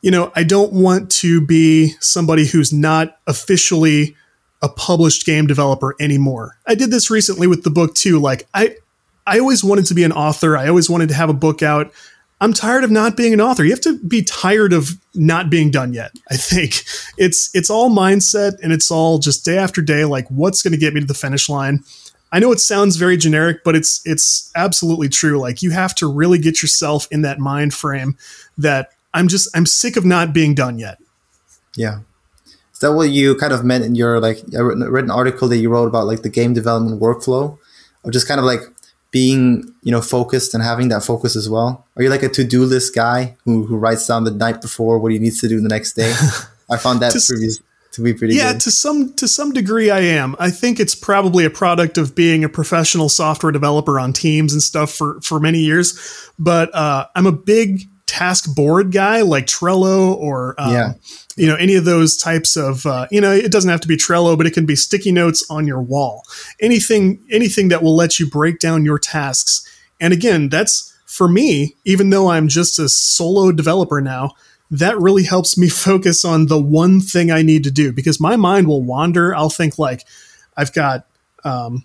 [0.00, 4.16] you know, I don't want to be somebody who's not officially
[4.62, 6.56] a published game developer anymore.
[6.66, 8.18] I did this recently with the book too.
[8.18, 8.76] Like I
[9.26, 10.56] I always wanted to be an author.
[10.56, 11.92] I always wanted to have a book out.
[12.40, 13.64] I'm tired of not being an author.
[13.64, 16.12] You have to be tired of not being done yet.
[16.30, 16.84] I think
[17.16, 20.78] it's it's all mindset and it's all just day after day like what's going to
[20.78, 21.82] get me to the finish line.
[22.32, 25.38] I know it sounds very generic, but it's it's absolutely true.
[25.38, 28.18] Like you have to really get yourself in that mind frame
[28.58, 30.98] that I'm just I'm sick of not being done yet.
[31.74, 32.00] Yeah.
[32.72, 35.56] Is that what you kind of meant in your like I read an article that
[35.56, 37.58] you wrote about like the game development workflow
[38.04, 38.60] of just kind of like
[39.10, 41.86] being you know focused and having that focus as well?
[41.96, 44.98] Are you like a to do list guy who who writes down the night before
[44.98, 46.12] what he needs to do the next day?
[46.70, 47.60] I found that to, previous
[47.96, 48.60] to be pretty yeah good.
[48.60, 52.44] to some to some degree i am i think it's probably a product of being
[52.44, 55.98] a professional software developer on teams and stuff for for many years
[56.38, 60.92] but uh, i'm a big task board guy like trello or um, yeah.
[61.36, 63.96] you know any of those types of uh, you know it doesn't have to be
[63.96, 66.22] trello but it can be sticky notes on your wall.
[66.58, 69.62] Anything anything that will let you break down your tasks.
[70.00, 74.32] And again that's for me even though i'm just a solo developer now
[74.70, 78.34] that really helps me focus on the one thing i need to do because my
[78.36, 79.34] mind will wander.
[79.34, 80.04] I'll think like
[80.56, 81.06] i've got
[81.44, 81.84] um,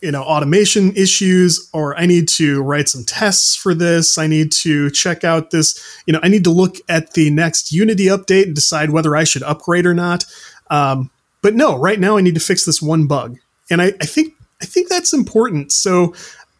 [0.00, 4.16] you know automation issues or i need to write some tests for this.
[4.16, 7.72] I need to check out this you know i need to look at the next
[7.72, 10.24] unity update and decide whether i should upgrade or not.
[10.70, 11.10] Um,
[11.42, 13.38] but no right now i need to fix this one bug.
[13.70, 15.72] And I, I think i think that's important.
[15.72, 16.14] So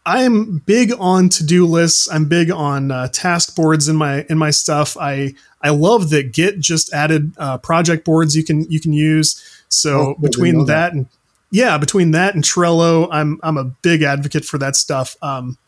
[0.05, 2.11] i'm big on to-do lists.
[2.11, 4.97] I'm big on uh, task boards in my in my stuff.
[4.97, 9.41] I i love that git just added uh, project boards you can you can use.
[9.69, 11.07] So oh, between that, that and
[11.53, 15.17] yeah, between that and Trello, I'm I'm a big advocate for that stuff.
[15.23, 15.59] Um,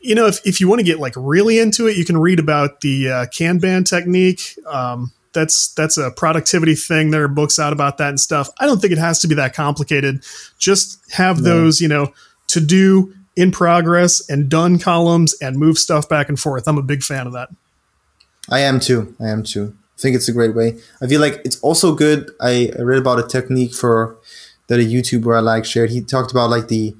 [0.00, 2.40] you know, if, if you want to get like really into it, you can read
[2.40, 4.58] about the uh, Kanban technique.
[4.66, 7.10] Um, that's that's a productivity thing.
[7.10, 8.48] There are books out about that and stuff.
[8.58, 10.24] I don't think it has to be that complicated.
[10.58, 11.50] Just have no.
[11.50, 12.12] those, you know,
[12.48, 16.66] to do in progress and done columns and move stuff back and forth.
[16.66, 17.50] I'm a big fan of that.
[18.50, 19.14] I am too.
[19.20, 19.76] I am too.
[19.98, 20.78] I think it's a great way.
[21.02, 22.30] I feel like it's also good.
[22.40, 24.16] I, I read about a technique for
[24.66, 25.90] that a YouTuber I like shared.
[25.90, 26.94] He talked about like the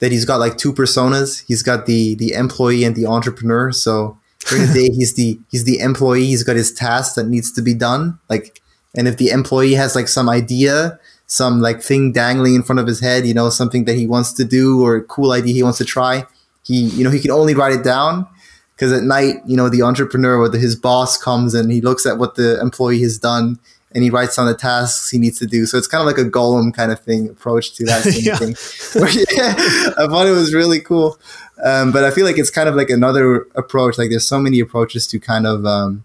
[0.00, 1.44] that he's got like two personas.
[1.46, 3.72] He's got the the employee and the entrepreneur.
[3.72, 6.26] So during the day he's the he's the employee.
[6.26, 8.18] He's got his task that needs to be done.
[8.28, 8.60] Like
[8.96, 12.86] and if the employee has like some idea, some like thing dangling in front of
[12.86, 15.62] his head, you know, something that he wants to do or a cool idea he
[15.62, 16.26] wants to try,
[16.64, 18.26] he you know he can only write it down
[18.74, 22.06] because at night, you know, the entrepreneur or the, his boss comes and he looks
[22.06, 23.58] at what the employee has done
[23.92, 25.66] and he writes down the tasks he needs to do.
[25.66, 28.36] So it's kind of like a golem kind of thing approach to that yeah.
[28.36, 28.56] thing.
[29.36, 29.54] yeah,
[29.98, 31.18] I thought it was really cool.
[31.64, 33.98] Um, but I feel like it's kind of like another approach.
[33.98, 36.04] Like there's so many approaches to kind of um,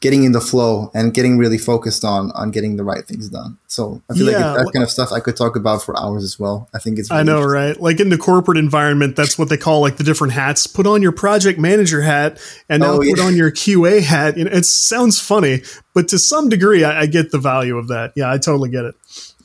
[0.00, 3.58] getting in the flow and getting really focused on on getting the right things done.
[3.66, 6.22] So I feel yeah, like that kind of stuff I could talk about for hours
[6.22, 6.68] as well.
[6.72, 7.78] I think it's really I know, right?
[7.80, 10.66] Like in the corporate environment, that's what they call like the different hats.
[10.66, 13.24] Put on your project manager hat and now oh, put yeah.
[13.24, 14.36] on your QA hat.
[14.36, 15.62] You know, it sounds funny,
[15.94, 18.12] but to some degree I, I get the value of that.
[18.14, 18.94] Yeah, I totally get it.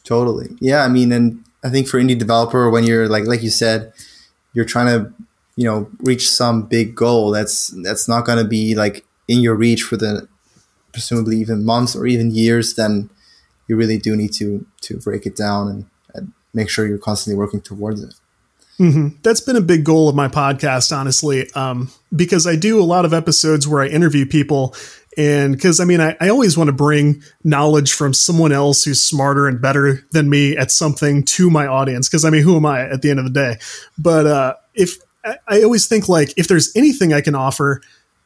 [0.03, 0.49] Totally.
[0.59, 3.91] Yeah, I mean and I think for indie developer when you're like like you said,
[4.53, 5.11] you're trying to
[5.55, 9.55] you know reach some big goal that's that's not going to be like in your
[9.55, 10.27] reach for the
[10.93, 13.09] presumably even months or even years then
[13.67, 17.37] you really do need to to break it down and, and make sure you're constantly
[17.37, 18.13] working towards it
[18.79, 19.19] Mm-hmm.
[19.21, 23.05] That's been a big goal of my podcast, honestly, um, because I do a lot
[23.05, 24.75] of episodes where I interview people.
[25.15, 29.01] And because I mean, I, I always want to bring knowledge from someone else who's
[29.01, 32.09] smarter and better than me at something to my audience.
[32.09, 33.57] Because I mean, who am I at the end of the day?
[33.97, 37.81] But uh, if I, I always think like if there's anything I can offer,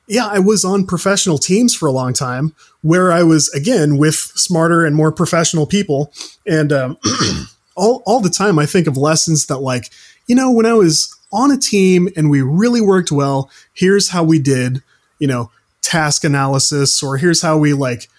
[0.07, 4.15] yeah, I was on professional teams for a long time where I was again with
[4.15, 6.13] smarter and more professional people,
[6.45, 6.97] and um,
[7.75, 9.91] all all the time I think of lessons that like
[10.27, 14.23] you know, when I was on a team and we really worked well, here's how
[14.23, 14.83] we did,
[15.19, 18.09] you know, task analysis, or here's how we like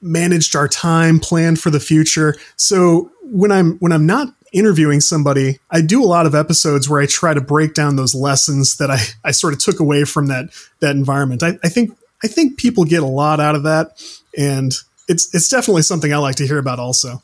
[0.00, 2.36] managed our time, planned for the future.
[2.56, 7.00] So when I'm when I'm not interviewing somebody, I do a lot of episodes where
[7.00, 10.26] I try to break down those lessons that I, I sort of took away from
[10.26, 11.42] that that environment.
[11.42, 14.02] I, I think I think people get a lot out of that,
[14.36, 14.72] and
[15.08, 17.22] it's it's definitely something I like to hear about also.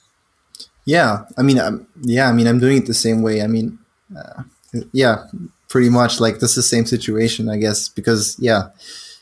[0.85, 3.43] Yeah, I mean, I'm, yeah, I mean, I'm doing it the same way.
[3.43, 3.79] I mean,
[4.17, 4.45] uh,
[4.93, 5.27] yeah,
[5.69, 8.71] pretty much like this is the same situation, I guess, because yeah,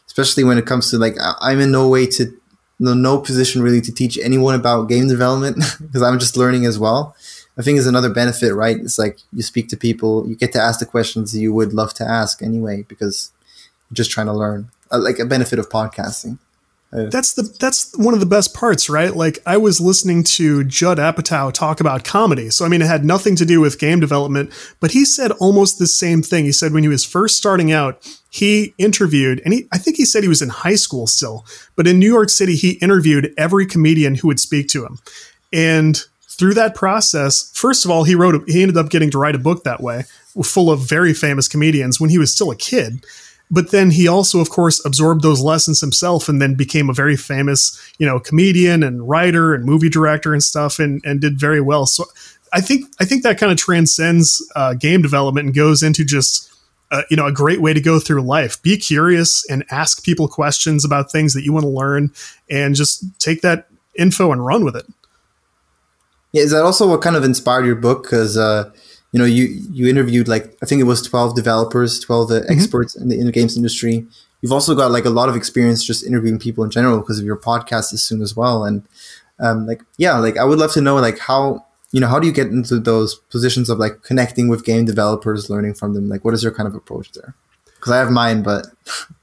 [0.07, 2.33] especially when it comes to like I'm in no way to
[2.79, 6.79] no no position really to teach anyone about game development because I'm just learning as
[6.79, 7.17] well.
[7.59, 8.77] I think is another benefit, right?
[8.77, 11.95] It's like you speak to people, you get to ask the questions you would love
[11.95, 13.33] to ask anyway because
[13.89, 14.71] you're just trying to learn.
[14.93, 16.39] Uh, like a benefit of podcasting.
[16.93, 19.15] That's the that's one of the best parts, right?
[19.15, 22.49] Like I was listening to Judd Apatow talk about comedy.
[22.49, 25.79] So I mean it had nothing to do with game development, but he said almost
[25.79, 26.45] the same thing.
[26.45, 30.07] He said when he was first starting out, he interviewed and he I think he
[30.07, 33.67] said he was in high school still, but in New York City he interviewed every
[33.67, 34.99] comedian who would speak to him.
[35.53, 36.03] And
[36.39, 39.35] through that process, first of all, he wrote a, he ended up getting to write
[39.35, 40.05] a book that way,
[40.45, 43.05] full of very famous comedians when he was still a kid.
[43.51, 47.17] But then he also of course absorbed those lessons himself and then became a very
[47.17, 51.61] famous you know comedian and writer and movie director and stuff and and did very
[51.61, 51.87] well.
[51.87, 52.05] So
[52.53, 56.49] i think i think that kind of transcends uh, game development and goes into just
[56.93, 58.61] uh, you know a great way to go through life.
[58.63, 62.11] Be curious and ask people questions about things that you want to learn
[62.51, 64.87] and just take that info and run with it
[66.37, 68.71] yeah is that also what kind of inspired your book because uh
[69.17, 72.53] you know, you you interviewed like I think it was twelve developers, twelve uh, mm-hmm.
[72.53, 74.07] experts in the in the games industry.
[74.43, 77.25] You've also got like a lot of experience just interviewing people in general because of
[77.25, 78.65] your podcast as soon as well.
[78.65, 78.87] And
[79.39, 82.27] um, like yeah, like I would love to know like how you know how do
[82.27, 86.11] you get into those positions of like connecting with game developers, learning from them?
[86.11, 87.35] Like, what is your kind of approach there?
[87.77, 88.67] Because I have mine, but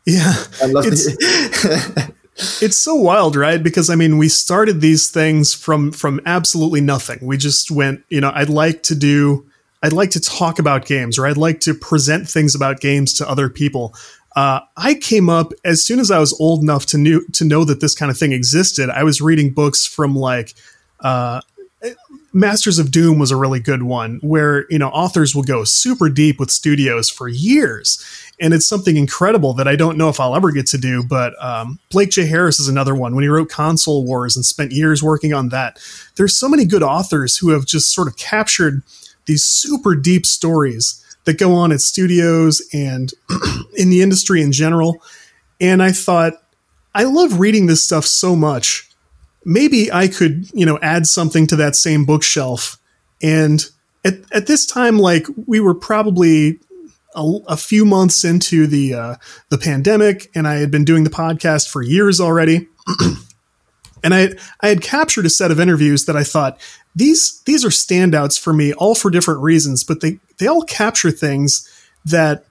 [0.07, 2.15] yeah, I love it.
[2.35, 7.19] it's so wild right because i mean we started these things from from absolutely nothing
[7.21, 9.45] we just went you know i'd like to do
[9.83, 13.29] I'd like to talk about games or I'd like to present things about games to
[13.29, 13.93] other people.
[14.35, 17.65] Uh, I came up as soon as I was old enough to knew to know
[17.65, 18.89] that this kind of thing existed.
[18.89, 20.55] I was reading books from like
[21.01, 21.41] uh,
[22.31, 26.09] Masters of Doom was a really good one where you know authors will go super
[26.09, 28.03] deep with studios for years,
[28.43, 31.01] and it's something incredible that I don't know if I'll ever get to do.
[31.01, 32.25] But um, Blake J.
[32.25, 35.79] Harris is another one when he wrote Console Wars and spent years working on that.
[36.17, 38.83] There's so many good authors who have just sort of captured
[39.27, 43.13] these super deep stories that go on at studios and
[43.77, 45.01] in the industry in general.
[45.61, 46.33] And I thought,
[46.93, 48.89] I love reading this stuff so much.
[49.45, 52.77] Maybe I could, you know, add something to that same bookshelf.
[53.21, 53.65] And
[54.03, 56.59] at, at this time, like we were probably
[57.15, 59.15] a, a few months into the uh,
[59.49, 62.67] the pandemic, and I had been doing the podcast for years already.
[64.03, 64.29] and I
[64.61, 66.59] I had captured a set of interviews that I thought
[66.95, 71.11] these these are standouts for me, all for different reasons, but they they all capture
[71.11, 71.69] things
[72.05, 72.45] that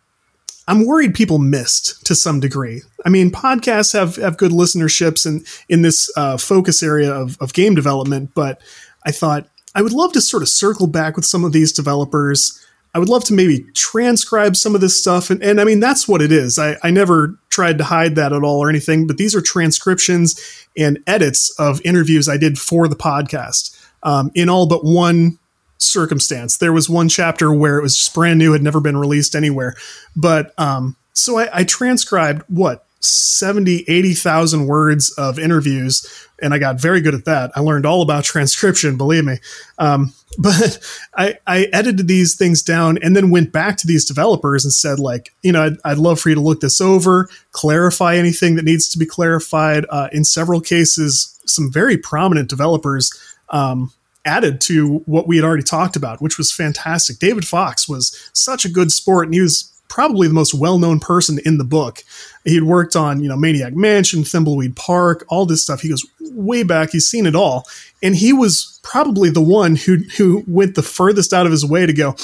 [0.69, 2.83] I'm worried people missed to some degree.
[3.05, 7.53] I mean, podcasts have have good listenerships and in, this uh, focus area of, of
[7.53, 8.61] game development, but
[9.05, 12.62] I thought I would love to sort of circle back with some of these developers.
[12.95, 15.31] I would love to maybe transcribe some of this stuff.
[15.31, 16.59] And, and I mean, that's what it is.
[16.59, 20.39] I, I never tried to hide that at all or anything, but these are transcriptions
[20.77, 25.39] and edits of interviews I did for the podcast um, in all but one
[25.79, 26.59] circumstance.
[26.59, 29.75] There was one chapter where it was just brand new, had never been released anywhere.
[30.15, 36.07] But um, so I, I transcribed what 70, 80,000 words of interviews,
[36.43, 37.53] and I got very good at that.
[37.55, 39.39] I learned all about transcription, believe me.
[39.79, 40.79] Um, but
[41.15, 44.99] I, I edited these things down and then went back to these developers and said,
[44.99, 48.65] like, you know, I'd, I'd love for you to look this over, clarify anything that
[48.65, 49.85] needs to be clarified.
[49.91, 53.11] Uh, in several cases, some very prominent developers
[53.51, 53.93] um,
[54.25, 57.19] added to what we had already talked about, which was fantastic.
[57.19, 61.39] David Fox was such a good sport, and he was probably the most well-known person
[61.45, 62.03] in the book.
[62.45, 65.83] He'd worked on, you know, Maniac Mansion, Thimbleweed Park, all this stuff.
[65.83, 66.91] He goes way back.
[66.91, 67.67] He's seen it all.
[68.03, 71.85] And he was probably the one who who went the furthest out of his way
[71.85, 72.17] to go,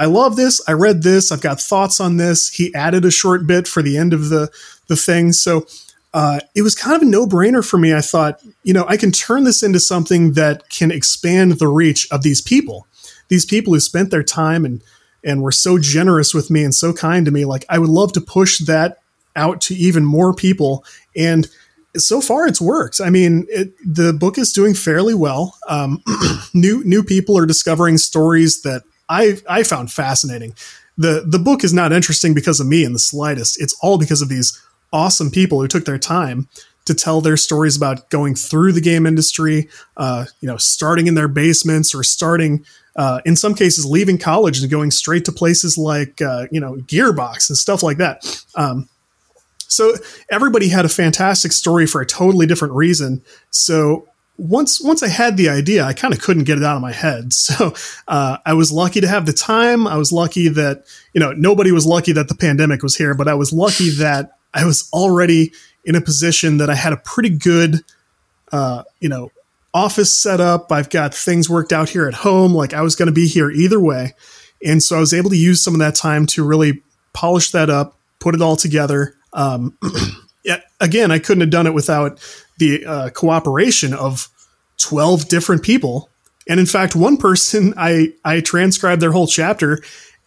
[0.00, 0.60] I love this.
[0.68, 1.30] I read this.
[1.30, 2.48] I've got thoughts on this.
[2.48, 4.50] He added a short bit for the end of the
[4.88, 5.32] the thing.
[5.32, 5.64] So
[6.12, 7.94] uh, it was kind of a no brainer for me.
[7.94, 12.08] I thought, you know, I can turn this into something that can expand the reach
[12.10, 12.86] of these people,
[13.28, 14.82] these people who spent their time and
[15.24, 17.44] and were so generous with me and so kind to me.
[17.44, 18.98] Like I would love to push that
[19.34, 20.84] out to even more people.
[21.14, 21.48] And
[21.96, 23.00] so far, it's worked.
[23.00, 25.56] I mean, it, the book is doing fairly well.
[25.68, 26.02] Um,
[26.54, 30.54] new new people are discovering stories that I I found fascinating.
[30.98, 33.60] the The book is not interesting because of me in the slightest.
[33.60, 34.60] It's all because of these
[34.92, 36.48] awesome people who took their time
[36.86, 41.14] to tell their stories about going through the game industry, uh, you know, starting in
[41.14, 42.64] their basements or starting,
[42.96, 46.74] uh, in some cases, leaving college and going straight to places like, uh, you know,
[46.74, 48.44] Gearbox and stuff like that.
[48.54, 48.88] Um,
[49.68, 49.94] so
[50.30, 53.22] everybody had a fantastic story for a totally different reason.
[53.50, 56.82] So once once I had the idea, I kind of couldn't get it out of
[56.82, 57.32] my head.
[57.46, 57.74] So
[58.08, 59.86] uh, I was lucky to have the time.
[59.86, 63.28] I was lucky that you know nobody was lucky that the pandemic was here, but
[63.28, 65.52] I was lucky that I was already
[65.84, 67.84] in a position that I had a pretty good,
[68.50, 69.30] uh, you know,
[69.76, 70.72] office set up.
[70.72, 72.54] I've got things worked out here at home.
[72.54, 74.14] Like I was going to be here either way.
[74.64, 77.68] And so I was able to use some of that time to really polish that
[77.68, 79.14] up, put it all together.
[79.34, 79.76] Um,
[80.44, 82.18] yeah, again, I couldn't have done it without
[82.56, 84.30] the uh, cooperation of
[84.78, 86.08] 12 different people.
[86.48, 89.82] And in fact, one person, I, I transcribed their whole chapter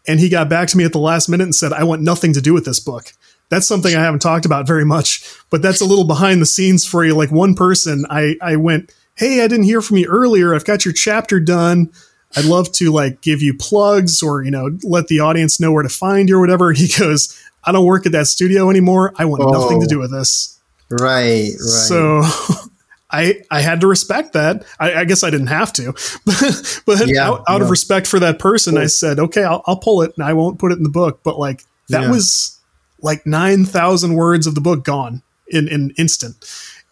[0.08, 2.34] and he got back to me at the last minute and said, I want nothing
[2.34, 3.14] to do with this book
[3.50, 6.86] that's something I haven't talked about very much, but that's a little behind the scenes
[6.86, 7.16] for you.
[7.16, 10.56] Like one person, I, I went, Hey, I didn't hear from you earlier.
[10.56, 11.92] I've got your chapter done.
[12.38, 15.84] I'd love to like give you plugs or, you know, let the audience know where
[15.84, 16.72] to find you or whatever.
[16.80, 19.14] He goes, I don't work at that studio anymore.
[19.18, 19.90] I want oh, nothing to oh.
[19.90, 20.58] do with this.
[20.90, 21.50] Right.
[21.50, 21.50] Right.
[21.52, 22.22] So
[23.12, 24.64] I, I had to respect that.
[24.80, 25.92] I, I guess I didn't have to,
[26.26, 27.64] but, but yeah, out, out yeah.
[27.66, 28.84] of respect for that person, cool.
[28.84, 31.20] I said, okay, I'll, I'll pull it and I won't put it in the book.
[31.24, 32.12] But like that yeah.
[32.12, 32.60] was,
[33.02, 36.36] like 9,000 words of the book gone in an in instant.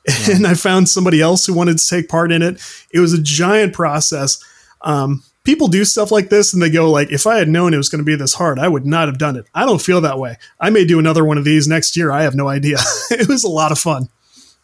[0.08, 0.14] Yeah.
[0.36, 2.62] And I found somebody else who wanted to take part in it.
[2.92, 4.44] It was a giant process.
[4.82, 7.78] Um, people do stuff like this and they go like, if I had known it
[7.78, 9.46] was going to be this hard, I would not have done it.
[9.56, 10.38] I don't feel that way.
[10.60, 12.12] I may do another one of these next year.
[12.12, 12.78] I have no idea.
[13.12, 14.10] it was a lot of fun.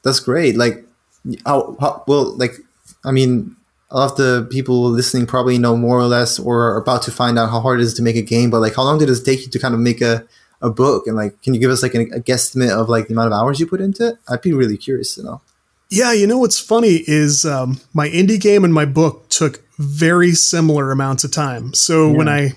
[0.03, 0.57] That's great.
[0.57, 0.83] Like,
[1.45, 2.55] how, how well, like,
[3.05, 3.55] I mean,
[3.91, 7.11] a lot of the people listening probably know more or less or are about to
[7.11, 9.09] find out how hard it is to make a game, but like, how long did
[9.09, 10.25] it take you to kind of make a,
[10.63, 13.13] a book and like can you give us like a, a guesstimate of like the
[13.13, 14.15] amount of hours you put into it?
[14.27, 15.41] I'd be really curious to know.
[15.89, 20.31] Yeah you know what's funny is um, my indie game and my book took very
[20.31, 21.73] similar amounts of time.
[21.73, 22.17] So yeah.
[22.17, 22.51] when i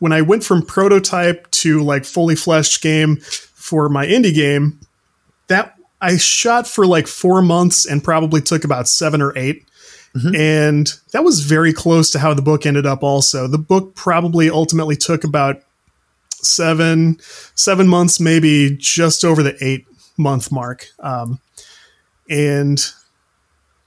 [0.00, 3.16] when i went from prototype to like fully fleshed game
[3.54, 4.80] for my indie game
[5.46, 9.64] that i shot for like four months and probably took about seven or 8
[10.16, 10.34] mm-hmm.
[10.34, 13.46] and that was very close to how the book ended up also.
[13.46, 15.62] The book probably ultimately took about
[16.44, 17.18] seven
[17.54, 19.86] seven months, maybe just over the eight
[20.16, 20.86] month mark.
[21.00, 21.40] Um,
[22.28, 22.80] and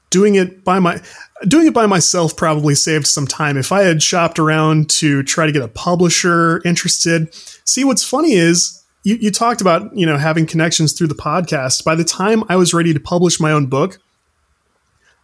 [0.10, 1.02] doing it by my
[1.48, 3.58] doing it by myself probably saved some time.
[3.58, 7.34] If I had shopped around to try to get a publisher interested,
[7.66, 11.84] see what's funny is you, you talked about you know having connections through the podcast.
[11.84, 14.00] By the time I was ready to publish my own book,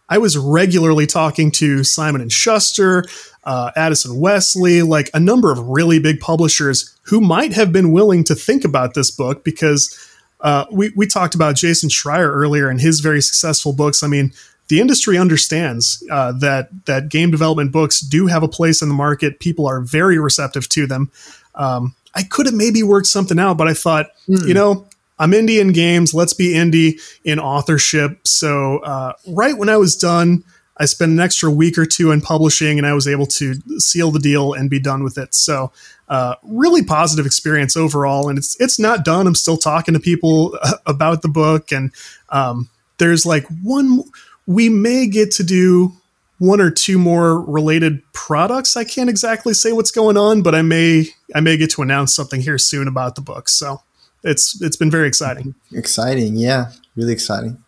[0.08, 3.04] I was regularly talking to Simon and Schuster,
[3.44, 8.24] uh, Addison Wesley, like a number of really big publishers who might have been willing
[8.24, 9.96] to think about this book because
[10.40, 14.02] uh, we, we talked about Jason Schreier earlier and his very successful books.
[14.02, 14.32] I mean,
[14.68, 18.94] the industry understands uh, that that game development books do have a place in the
[18.94, 19.40] market.
[19.40, 21.10] People are very receptive to them.
[21.54, 24.46] Um, I could have maybe worked something out, but I thought, mm.
[24.46, 24.86] you know,
[25.18, 26.14] I'm indie in games.
[26.14, 28.26] Let's be indie in authorship.
[28.26, 30.44] So uh, right when I was done,
[30.76, 34.10] I spent an extra week or two in publishing, and I was able to seal
[34.10, 35.34] the deal and be done with it.
[35.34, 35.72] So,
[36.08, 38.28] uh, really positive experience overall.
[38.28, 39.26] And it's it's not done.
[39.26, 41.92] I'm still talking to people about the book, and
[42.30, 42.68] um,
[42.98, 44.02] there's like one.
[44.46, 45.94] We may get to do
[46.38, 48.76] one or two more related products.
[48.76, 52.14] I can't exactly say what's going on, but I may I may get to announce
[52.14, 53.48] something here soon about the book.
[53.48, 53.80] So
[54.22, 55.54] it's it's been very exciting.
[55.72, 57.63] Exciting, yeah, really exciting.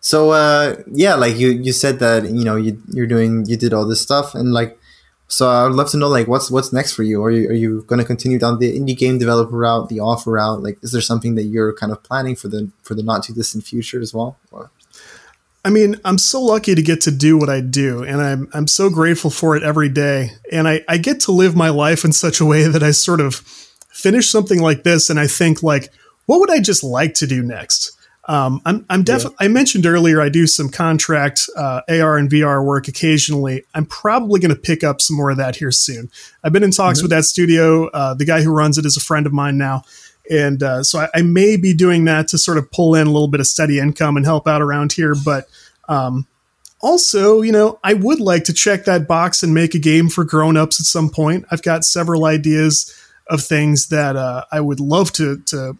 [0.00, 3.72] So uh, yeah, like you you said that you know you you're doing you did
[3.72, 4.78] all this stuff and like
[5.30, 7.22] so I'd love to know like what's what's next for you.
[7.22, 10.32] Are you are you going to continue down the indie game developer route, the offer
[10.32, 10.60] route?
[10.60, 13.32] Like, is there something that you're kind of planning for the for the not too
[13.32, 14.36] distant future as well?
[14.50, 14.72] Or?
[15.64, 18.66] I mean, I'm so lucky to get to do what I do, and I'm I'm
[18.66, 20.30] so grateful for it every day.
[20.50, 23.20] And I, I get to live my life in such a way that I sort
[23.20, 23.36] of
[24.00, 25.92] finish something like this and I think like,
[26.26, 27.92] what would I just like to do next?
[28.30, 29.38] Um, I'm, I'm definitely.
[29.40, 29.46] Yeah.
[29.46, 33.64] I mentioned earlier I do some contract uh, AR and VR work occasionally.
[33.74, 36.08] I'm probably going to pick up some more of that here soon.
[36.44, 37.06] I've been in talks mm-hmm.
[37.06, 37.88] with that studio.
[37.88, 39.82] Uh, the guy who runs it is a friend of mine now,
[40.30, 43.10] and uh, so I, I, may be doing that to sort of pull in a
[43.10, 45.16] little bit of steady income and help out around here.
[45.24, 45.48] But
[45.88, 46.28] um,
[46.80, 50.22] also, you know, I would like to check that box and make a game for
[50.22, 51.46] grown-ups at some point.
[51.50, 52.94] I've got several ideas
[53.26, 55.76] of things that uh, I would love to to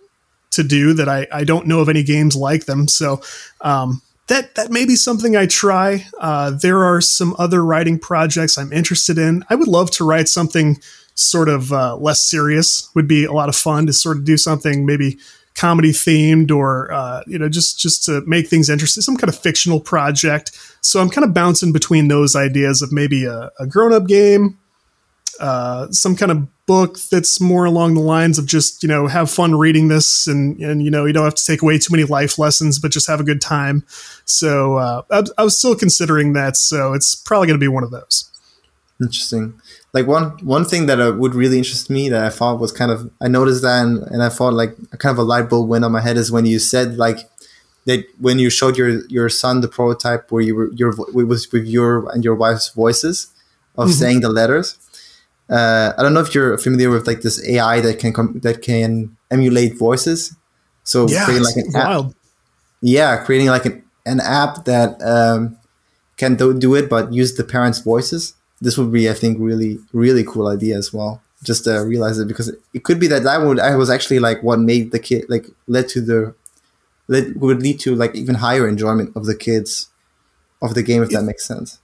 [0.62, 2.88] to do that I, I don't know of any games like them.
[2.88, 3.20] So
[3.60, 6.06] um, that that may be something I try.
[6.18, 9.44] Uh, there are some other writing projects I'm interested in.
[9.50, 10.78] I would love to write something
[11.14, 12.88] sort of uh, less serious.
[12.94, 15.18] Would be a lot of fun to sort of do something maybe
[15.56, 19.36] comedy themed or uh, you know just just to make things interesting some kind of
[19.36, 24.06] fictional project so i'm kind of bouncing between those ideas of maybe a, a grown-up
[24.06, 24.59] game
[25.40, 29.28] uh, some kind of book that's more along the lines of just you know have
[29.28, 32.04] fun reading this and and you know you don't have to take away too many
[32.04, 33.84] life lessons but just have a good time
[34.24, 37.82] so uh, I, I was still considering that so it's probably going to be one
[37.82, 38.30] of those
[39.00, 39.60] interesting
[39.92, 42.92] like one one thing that uh, would really interest me that I thought was kind
[42.92, 45.84] of I noticed that and, and I thought like kind of a light bulb went
[45.84, 47.18] on my head is when you said like
[47.86, 51.50] that when you showed your your son the prototype where you were your it was
[51.50, 53.32] with your and your wife's voices
[53.76, 53.98] of mm-hmm.
[53.98, 54.78] saying the letters.
[55.50, 58.62] Uh, I don't know if you're familiar with like this AI that can com- that
[58.62, 60.36] can emulate voices.
[60.84, 62.06] So yeah, creating like an wild.
[62.06, 62.12] app,
[62.80, 65.58] yeah, creating like an, an app that um,
[66.16, 69.78] can do, do it but use the parents' voices this would be, I think, really,
[69.92, 71.22] really cool idea as well.
[71.42, 74.42] Just to realize it because it could be that that would I was actually like
[74.42, 76.34] what made the kid like led to the
[77.08, 79.88] led would lead to like even higher enjoyment of the kids
[80.60, 81.78] of the game if it, that makes sense.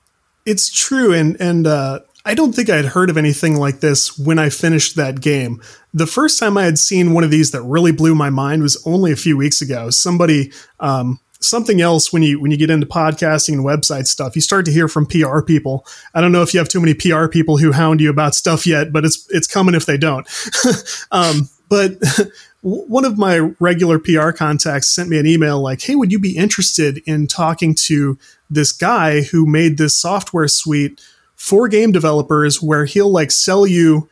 [0.45, 4.18] It's true, and and uh, I don't think I had heard of anything like this
[4.18, 5.62] when I finished that game.
[5.95, 8.83] The first time I had seen one of these that really blew my mind was
[8.85, 9.91] only a few weeks ago.
[9.91, 10.51] Somebody
[10.81, 14.64] um, something else when you when you get into podcasting and website stuff you start
[14.64, 17.59] to hear from pr people i don't know if you have too many pr people
[17.59, 20.27] who hound you about stuff yet but it's it's coming if they don't
[21.12, 21.93] um, but
[22.62, 26.37] one of my regular pr contacts sent me an email like hey would you be
[26.39, 28.18] interested in talking to
[28.49, 31.01] this guy who made this software suite
[31.37, 34.09] for game developers where he'll like sell you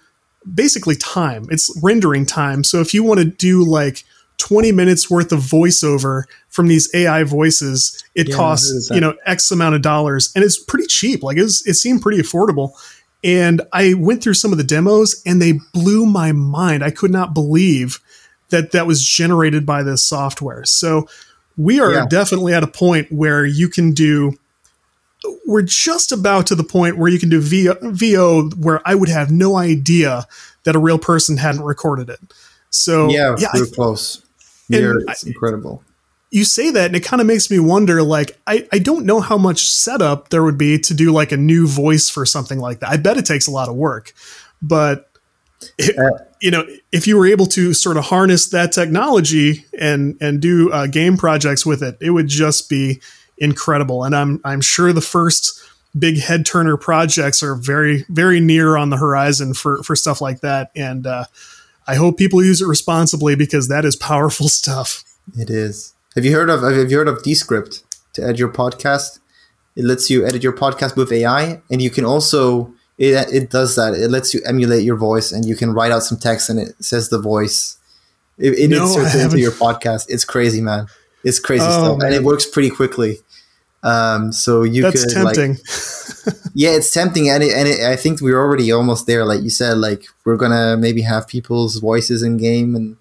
[0.54, 4.04] basically time it's rendering time so if you want to do like
[4.38, 9.50] 20 minutes worth of voiceover from these AI voices, it yeah, costs, you know, X
[9.50, 11.22] amount of dollars and it's pretty cheap.
[11.22, 12.72] Like it, was, it seemed pretty affordable.
[13.22, 16.84] And I went through some of the demos and they blew my mind.
[16.84, 18.00] I could not believe
[18.50, 20.64] that that was generated by this software.
[20.64, 21.08] So
[21.56, 22.06] we are yeah.
[22.06, 24.36] definitely at a point where you can do
[25.46, 29.08] we're just about to the point where you can do VO, VO where I would
[29.08, 30.26] have no idea
[30.64, 32.20] that a real person hadn't recorded it.
[32.70, 34.24] So yeah, yeah we're I, close.
[34.68, 35.82] Here, it's I, incredible.
[36.30, 38.02] You say that, and it kind of makes me wonder.
[38.02, 41.36] Like, I, I don't know how much setup there would be to do like a
[41.36, 42.90] new voice for something like that.
[42.90, 44.12] I bet it takes a lot of work,
[44.60, 45.10] but
[45.78, 50.16] it, uh, you know, if you were able to sort of harness that technology and
[50.20, 53.00] and do uh, game projects with it, it would just be
[53.38, 54.04] incredible.
[54.04, 55.60] And I'm I'm sure the first
[55.96, 60.40] big head turner projects are very very near on the horizon for for stuff like
[60.40, 60.70] that.
[60.74, 61.24] And uh,
[61.86, 65.04] I hope people use it responsibly because that is powerful stuff.
[65.36, 65.94] It is.
[66.14, 67.82] Have you heard of Have you heard of Descript
[68.14, 69.18] to edit your podcast?
[69.76, 73.76] It lets you edit your podcast with AI, and you can also it it does
[73.76, 73.94] that.
[73.94, 76.74] It lets you emulate your voice, and you can write out some text, and it
[76.82, 77.78] says the voice.
[78.38, 80.06] It, it no, inserts it into your podcast.
[80.08, 80.86] It's crazy, man.
[81.24, 82.06] It's crazy oh, stuff, man.
[82.06, 83.18] and it works pretty quickly.
[83.84, 85.50] Um, so you That's could tempting.
[85.52, 89.24] Like, yeah, it's tempting, and it, and it, I think we're already almost there.
[89.26, 92.96] Like you said, like we're gonna maybe have people's voices in game, and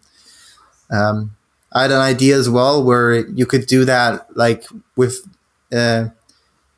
[0.92, 1.36] um,
[1.72, 4.66] I had an idea as well where you could do that, like
[4.98, 5.26] with,
[5.72, 6.10] uh,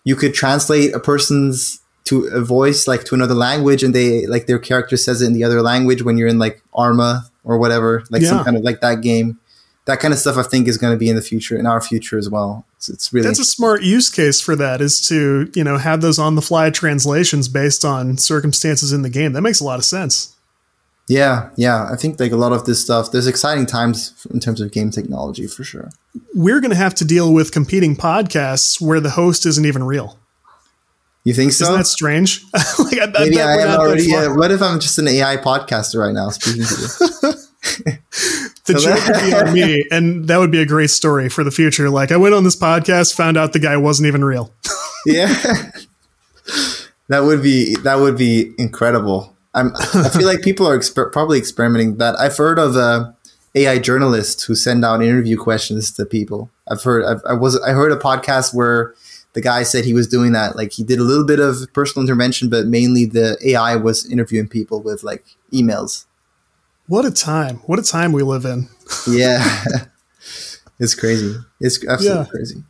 [0.04, 4.46] you could translate a person's to a voice like to another language, and they like
[4.46, 8.04] their character says it in the other language when you're in like Arma or whatever,
[8.12, 8.30] like yeah.
[8.30, 9.40] some kind of like that game
[9.86, 11.80] that kind of stuff I think is going to be in the future, in our
[11.80, 12.66] future as well.
[12.78, 16.02] It's, it's really that's a smart use case for that is to you know have
[16.02, 19.34] those on the fly translations based on circumstances in the game.
[19.34, 20.36] That makes a lot of sense.
[21.08, 23.12] Yeah, yeah, I think like a lot of this stuff.
[23.12, 25.90] There's exciting times in terms of game technology for sure.
[26.34, 30.18] We're going to have to deal with competing podcasts where the host isn't even real.
[31.24, 31.66] You think so?
[31.66, 32.44] Isn't that strange?
[32.54, 34.06] like, I, Maybe I, I am already.
[34.06, 37.34] Yeah, uh, what if I'm just an AI podcaster right now speaking to you?
[38.66, 41.52] the joke would be on me, and that would be a great story for the
[41.52, 41.90] future.
[41.90, 44.54] Like, I went on this podcast, found out the guy wasn't even real.
[45.06, 45.28] yeah,
[47.08, 49.36] that would be that would be incredible.
[49.54, 52.20] I'm, I feel like people are exper- probably experimenting that.
[52.20, 53.12] I've heard of uh,
[53.56, 56.50] AI journalists who send out interview questions to people.
[56.70, 57.06] I've heard.
[57.06, 57.60] I've, I was.
[57.62, 58.94] I heard a podcast where
[59.34, 60.56] the guy said he was doing that.
[60.56, 64.48] Like he did a little bit of personal intervention, but mainly the AI was interviewing
[64.48, 66.06] people with like emails.
[66.88, 67.58] What a time!
[67.66, 68.70] What a time we live in.
[69.08, 69.44] yeah,
[70.80, 71.36] it's crazy.
[71.60, 72.30] It's absolutely yeah.
[72.30, 72.64] crazy.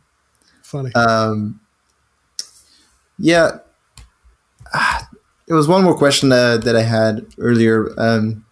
[0.62, 0.94] Funny.
[0.94, 1.60] Um,
[3.18, 3.58] yeah.
[5.46, 8.44] it was one more question uh, that I had earlier, um,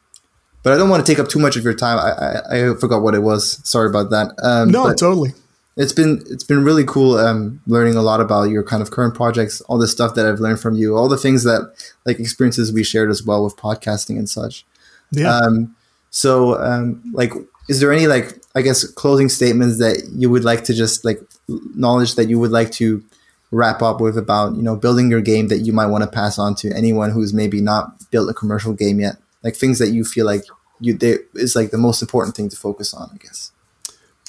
[0.62, 1.98] but I don't want to take up too much of your time.
[1.98, 2.10] I,
[2.50, 3.66] I, I forgot what it was.
[3.68, 4.34] Sorry about that.
[4.42, 5.32] Um, no, totally.
[5.76, 9.14] It's been it's been really cool um, learning a lot about your kind of current
[9.14, 11.74] projects, all the stuff that I've learned from you, all the things that
[12.06, 14.64] like experiences we shared as well with podcasting and such.
[15.12, 15.36] Yeah.
[15.36, 15.76] Um,
[16.10, 17.32] so, um, like,
[17.68, 21.20] is there any like I guess closing statements that you would like to just like
[21.48, 23.04] knowledge that you would like to
[23.50, 26.38] wrap up with about you know building your game that you might want to pass
[26.38, 29.16] on to anyone who's maybe not built a commercial game yet?
[29.42, 30.44] Like things that you feel like
[30.80, 33.52] you they, is like the most important thing to focus on i guess.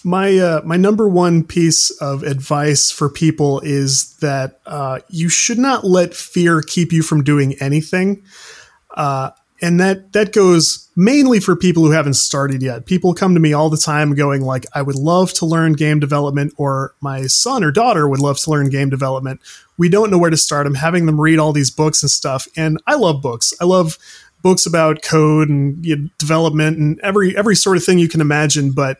[0.03, 5.57] My uh, my number one piece of advice for people is that uh, you should
[5.57, 8.23] not let fear keep you from doing anything.
[8.95, 12.85] Uh, and that that goes mainly for people who haven't started yet.
[12.85, 15.99] People come to me all the time going like i would love to learn game
[15.99, 19.39] development or my son or daughter would love to learn game development.
[19.77, 20.67] We don't know where to start.
[20.67, 22.47] I'm having them read all these books and stuff.
[22.55, 23.53] And i love books.
[23.61, 23.97] I love
[24.41, 28.21] books about code and you know, development and every every sort of thing you can
[28.21, 28.71] imagine.
[28.71, 28.99] But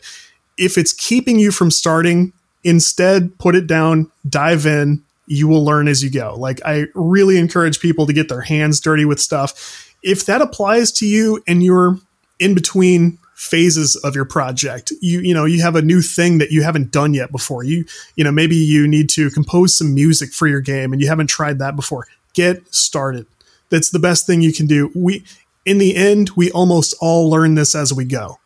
[0.58, 2.34] if it's keeping you from starting
[2.64, 6.36] instead put it down dive in you will learn as you go.
[6.38, 10.91] Like i really encourage people to get their hands dirty with stuff if that applies
[10.93, 11.97] to you and you're
[12.39, 16.51] in between phases of your project you you know you have a new thing that
[16.51, 17.66] you haven't done yet before.
[17.66, 17.84] You
[18.16, 21.28] you know maybe you need to compose some music for your game and you haven't
[21.28, 22.08] tried that before.
[22.34, 23.26] Get started.
[23.70, 24.89] That's the best thing you can do.
[24.95, 25.26] We
[25.66, 28.38] in the end we almost all learn this as we go.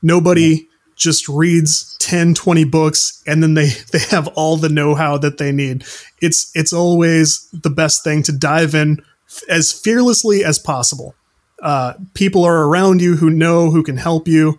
[0.00, 0.66] Nobody
[0.96, 5.52] just reads 10 20 books and then they they have all the know-how that they
[5.52, 5.84] need.
[6.22, 9.02] It's it's always the best thing to dive in
[9.48, 11.14] as fearlessly as possible.
[11.62, 14.58] Uh, people are around you who know who can help you.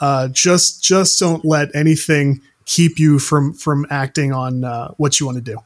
[0.00, 5.26] Uh, just just don't let anything keep you from from acting on uh, what you
[5.26, 5.58] want to do.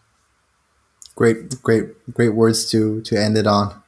[1.14, 3.82] Great, great, great words to to end it on.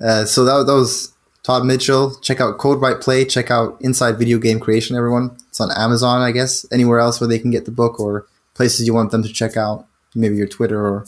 [0.00, 1.12] Uh, so that, that was
[1.42, 2.14] Todd Mitchell.
[2.20, 3.24] Check out Code Write Play.
[3.24, 4.96] Check out Inside Video Game Creation.
[4.96, 6.64] Everyone, it's on Amazon, I guess.
[6.70, 9.56] Anywhere else where they can get the book or places you want them to check
[9.56, 9.86] out.
[10.14, 11.04] Maybe your Twitter or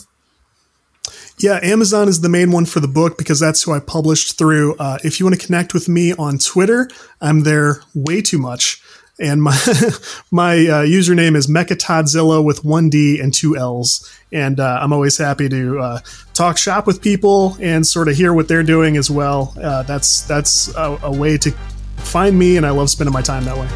[1.43, 4.77] yeah, Amazon is the main one for the book because that's who I published through.
[4.77, 6.89] Uh, if you want to connect with me on Twitter,
[7.21, 8.83] I'm there way too much.
[9.19, 9.53] And my
[10.31, 14.11] my uh, username is Mechatodzilla with one D and two L's.
[14.33, 15.99] And uh, I'm always happy to uh,
[16.35, 19.55] talk shop with people and sort of hear what they're doing as well.
[19.61, 21.53] Uh, that's that's a, a way to
[21.97, 23.69] find me, and I love spending my time that way.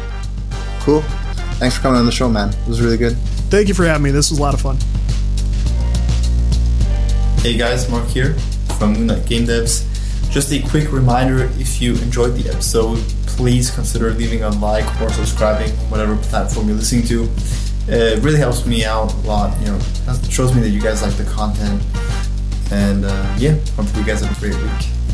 [0.81, 1.01] Cool.
[1.57, 2.49] Thanks for coming on the show, man.
[2.49, 3.15] It was really good.
[3.49, 4.11] Thank you for having me.
[4.11, 4.77] This was a lot of fun.
[7.45, 8.33] Hey guys, Mark here
[8.79, 9.85] from Moonlight Game Devs.
[10.31, 15.11] Just a quick reminder if you enjoyed the episode, please consider leaving a like or
[15.11, 17.29] subscribing on whatever platform you're listening to.
[17.87, 19.55] It really helps me out a lot.
[19.59, 19.79] You know,
[20.27, 21.83] shows me that you guys like the content.
[22.71, 25.04] And uh, yeah, hopefully you guys have a great week.